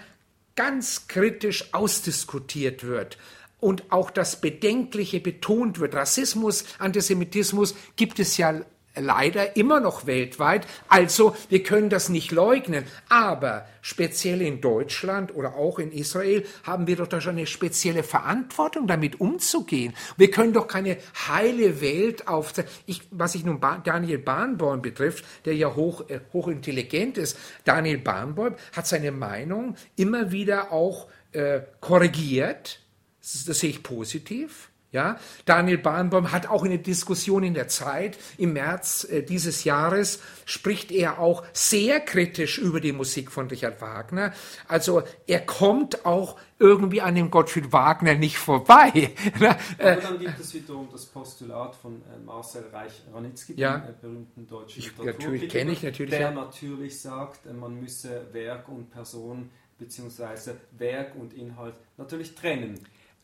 ganz 0.55 1.07
kritisch 1.07 1.73
ausdiskutiert 1.73 2.83
wird 2.83 3.17
und 3.59 3.91
auch 3.91 4.11
das 4.11 4.41
Bedenkliche 4.41 5.19
betont 5.19 5.79
wird. 5.79 5.95
Rassismus, 5.95 6.65
Antisemitismus 6.79 7.75
gibt 7.95 8.19
es 8.19 8.37
ja 8.37 8.61
leider 8.99 9.55
immer 9.55 9.79
noch 9.79 10.05
weltweit. 10.05 10.67
Also 10.87 11.35
wir 11.49 11.63
können 11.63 11.89
das 11.89 12.09
nicht 12.09 12.31
leugnen. 12.31 12.85
Aber 13.09 13.67
speziell 13.81 14.41
in 14.41 14.61
Deutschland 14.61 15.33
oder 15.35 15.55
auch 15.55 15.79
in 15.79 15.91
Israel 15.91 16.45
haben 16.63 16.87
wir 16.87 16.95
doch 16.95 17.07
da 17.07 17.21
schon 17.21 17.37
eine 17.37 17.47
spezielle 17.47 18.03
Verantwortung, 18.03 18.87
damit 18.87 19.19
umzugehen. 19.19 19.93
Wir 20.17 20.31
können 20.31 20.53
doch 20.53 20.67
keine 20.67 20.97
heile 21.27 21.81
Welt 21.81 22.27
auf. 22.27 22.53
Ich, 22.85 23.01
was 23.11 23.33
sich 23.33 23.45
nun 23.45 23.59
ba 23.59 23.81
Daniel 23.83 24.17
Bahnbäum 24.17 24.81
betrifft, 24.81 25.25
der 25.45 25.55
ja 25.55 25.75
hoch, 25.75 26.09
äh, 26.09 26.19
hochintelligent 26.33 27.17
ist, 27.17 27.37
Daniel 27.63 27.99
Bahnbäum 27.99 28.55
hat 28.73 28.87
seine 28.87 29.11
Meinung 29.11 29.75
immer 29.95 30.31
wieder 30.31 30.71
auch 30.71 31.07
äh, 31.31 31.61
korrigiert. 31.79 32.81
Das 33.19 33.59
sehe 33.59 33.69
ich 33.69 33.83
positiv. 33.83 34.66
Ja, 34.93 35.19
Daniel 35.43 35.79
Bahnbaum 35.79 36.31
hat 36.31 36.49
auch 36.49 36.63
in 36.63 36.69
der 36.69 36.79
Diskussion 36.79 37.43
in 37.43 37.53
der 37.53 37.67
Zeit 37.67 38.17
im 38.37 38.53
März 38.53 39.03
äh, 39.03 39.21
dieses 39.21 39.65
Jahres 39.65 40.21
spricht 40.45 40.93
er 40.93 41.19
auch 41.19 41.43
sehr 41.51 41.99
kritisch 41.99 42.57
über 42.57 42.79
die 42.79 42.93
Musik 42.93 43.29
von 43.29 43.47
Richard 43.49 43.81
Wagner. 43.81 44.33
Also 44.69 45.03
er 45.27 45.41
kommt 45.41 46.05
auch 46.05 46.39
irgendwie 46.57 47.01
an 47.01 47.15
dem 47.15 47.29
Gottfried 47.29 47.73
Wagner 47.73 48.15
nicht 48.15 48.37
vorbei. 48.37 49.11
Aber 49.77 49.95
dann 49.97 50.19
gibt 50.19 50.39
es 50.39 50.53
wiederum 50.53 50.87
das 50.89 51.05
Postulat 51.05 51.75
von 51.75 51.95
äh, 52.03 52.17
Marcel 52.25 52.63
Reich-Ranitzky, 52.71 53.55
Ja. 53.57 53.79
dem 53.79 53.89
äh, 53.89 53.93
berühmten 54.01 54.47
deutschen 54.47 54.79
Ich- 54.79 54.97
natürlich, 54.97 55.49
kenne 55.49 55.73
ich 55.73 55.83
natürlich, 55.83 56.11
der 56.11 56.21
ja. 56.21 56.31
natürlich 56.31 57.01
sagt, 57.01 57.45
äh, 57.45 57.51
man 57.51 57.77
müsse 57.77 58.27
Werk 58.31 58.69
und 58.69 58.89
Person 58.89 59.49
bzw. 59.79 60.53
Werk 60.77 61.13
und 61.15 61.33
Inhalt 61.33 61.75
natürlich 61.97 62.33
trennen. 62.35 62.79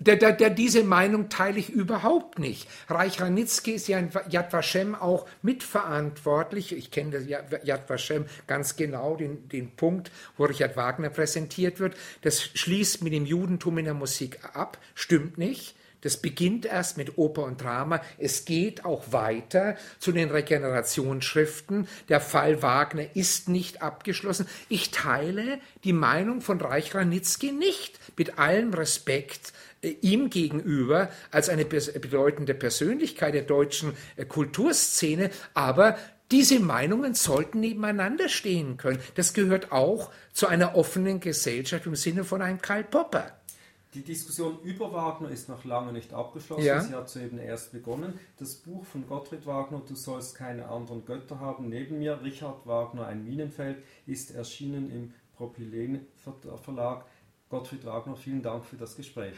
Der, 0.06 0.18
der, 0.18 0.34
der, 0.34 0.50
diese 0.50 0.84
Meinung 0.84 1.30
teile 1.30 1.60
ich 1.60 1.70
überhaupt 1.70 2.38
nicht. 2.38 2.68
Reich 2.89 3.22
Ranitzky 3.22 3.72
ist 3.72 3.88
ja 3.88 4.00
in 4.00 4.10
Yad 4.30 4.52
Vashem 4.52 4.96
auch 4.96 5.26
mitverantwortlich. 5.42 6.76
Ich 6.76 6.92
kenne 6.92 7.20
Yad 7.20 7.89
Vashem 7.89 8.26
ganz 8.46 8.76
genau, 8.76 9.16
den, 9.16 9.48
den 9.48 9.72
Punkt, 9.72 10.12
wo 10.38 10.44
Richard 10.44 10.76
Wagner 10.76 11.10
präsentiert 11.10 11.80
wird. 11.80 11.96
Das 12.22 12.44
schließt 12.44 13.02
mit 13.02 13.13
dem 13.13 13.26
Judentum 13.26 13.78
in 13.78 13.86
der 13.86 13.94
Musik 13.94 14.39
ab, 14.54 14.78
stimmt 14.94 15.38
nicht. 15.38 15.76
Das 16.02 16.18
beginnt 16.18 16.66
erst 16.66 16.98
mit 16.98 17.18
Oper 17.18 17.46
und 17.46 17.63
Drama. 17.63 18.02
Es 18.18 18.44
geht 18.44 18.84
auch 18.84 19.13
weiter 19.13 19.78
zu 20.00 20.12
den 20.12 20.32
Regenerationsschriften. 20.32 21.88
Der 22.10 22.20
Fall 22.20 22.62
Wagner 22.62 23.16
ist 23.16 23.48
nicht 23.48 23.82
abgeschlossen. 23.82 24.48
Ich 24.67 24.92
teile 24.92 25.62
die 25.86 25.94
Meinung 25.94 26.42
von 26.42 26.60
Reich 26.60 26.94
Ranitzky 26.94 27.54
nicht. 27.54 28.02
Mit 28.17 28.38
allem 28.38 28.73
Respekt 28.73 29.54
ihm 29.84 30.29
gegenüber 30.29 31.10
als 31.31 31.50
eine 31.50 31.65
bedeutende 31.65 32.54
Persönlichkeit 32.54 33.34
der 33.34 33.44
deutschen 33.44 33.94
äh, 34.15 34.25
Kulturszene, 34.25 35.29
aber 35.54 35.98
diese 36.31 36.60
Meinungen 36.60 37.13
sollten 37.13 37.60
nebeneinander 37.60 38.29
stehen 38.29 38.77
können. 38.77 39.00
Das 39.15 39.34
gehört 39.34 39.71
auch 39.71 40.10
zu 40.31 40.48
einer 40.48 40.75
offenen 40.75 41.19
Gesellschaft 41.19 41.86
im 41.86 41.96
Sinne 41.96 42.23
von 42.23 42.42
einem 42.42 42.62
Karl 42.62 42.84
Popper. 42.84 43.40
Die 43.94 44.02
Diskussion 44.02 44.58
über 44.63 44.92
Wagner 44.92 45.29
ist 45.29 45.50
noch 45.50 45.63
lange 45.65 45.94
nicht 45.94 46.13
abgeschlossen. 46.13 46.65
Ja. 46.65 46.81
Sie 46.81 46.96
hat 46.96 47.10
soeben 47.10 47.38
erst 47.38 47.71
begonnen. 47.71 48.19
Das 48.40 48.56
Buch 48.56 48.84
von 48.86 49.08
Gottfried 49.08 49.46
Wagner, 49.46 49.84
Du 49.88 49.94
sollst 49.94 50.34
keine 50.34 50.67
anderen 50.67 51.06
Götter 51.06 51.40
haben, 51.40 51.69
neben 51.69 52.00
mir, 52.00 52.19
Richard 52.23 52.65
Wagner, 52.65 53.06
ein 53.06 53.23
Minenfeld, 53.23 53.77
ist 54.08 54.34
erschienen 54.34 54.90
im 54.90 55.13
Propylen 55.38 56.08
Verlag. 56.63 57.06
Gottfried 57.50 57.86
Wagner, 57.86 58.15
vielen 58.15 58.42
Dank 58.42 58.65
für 58.65 58.77
das 58.77 58.96
Gespräch. 58.96 59.36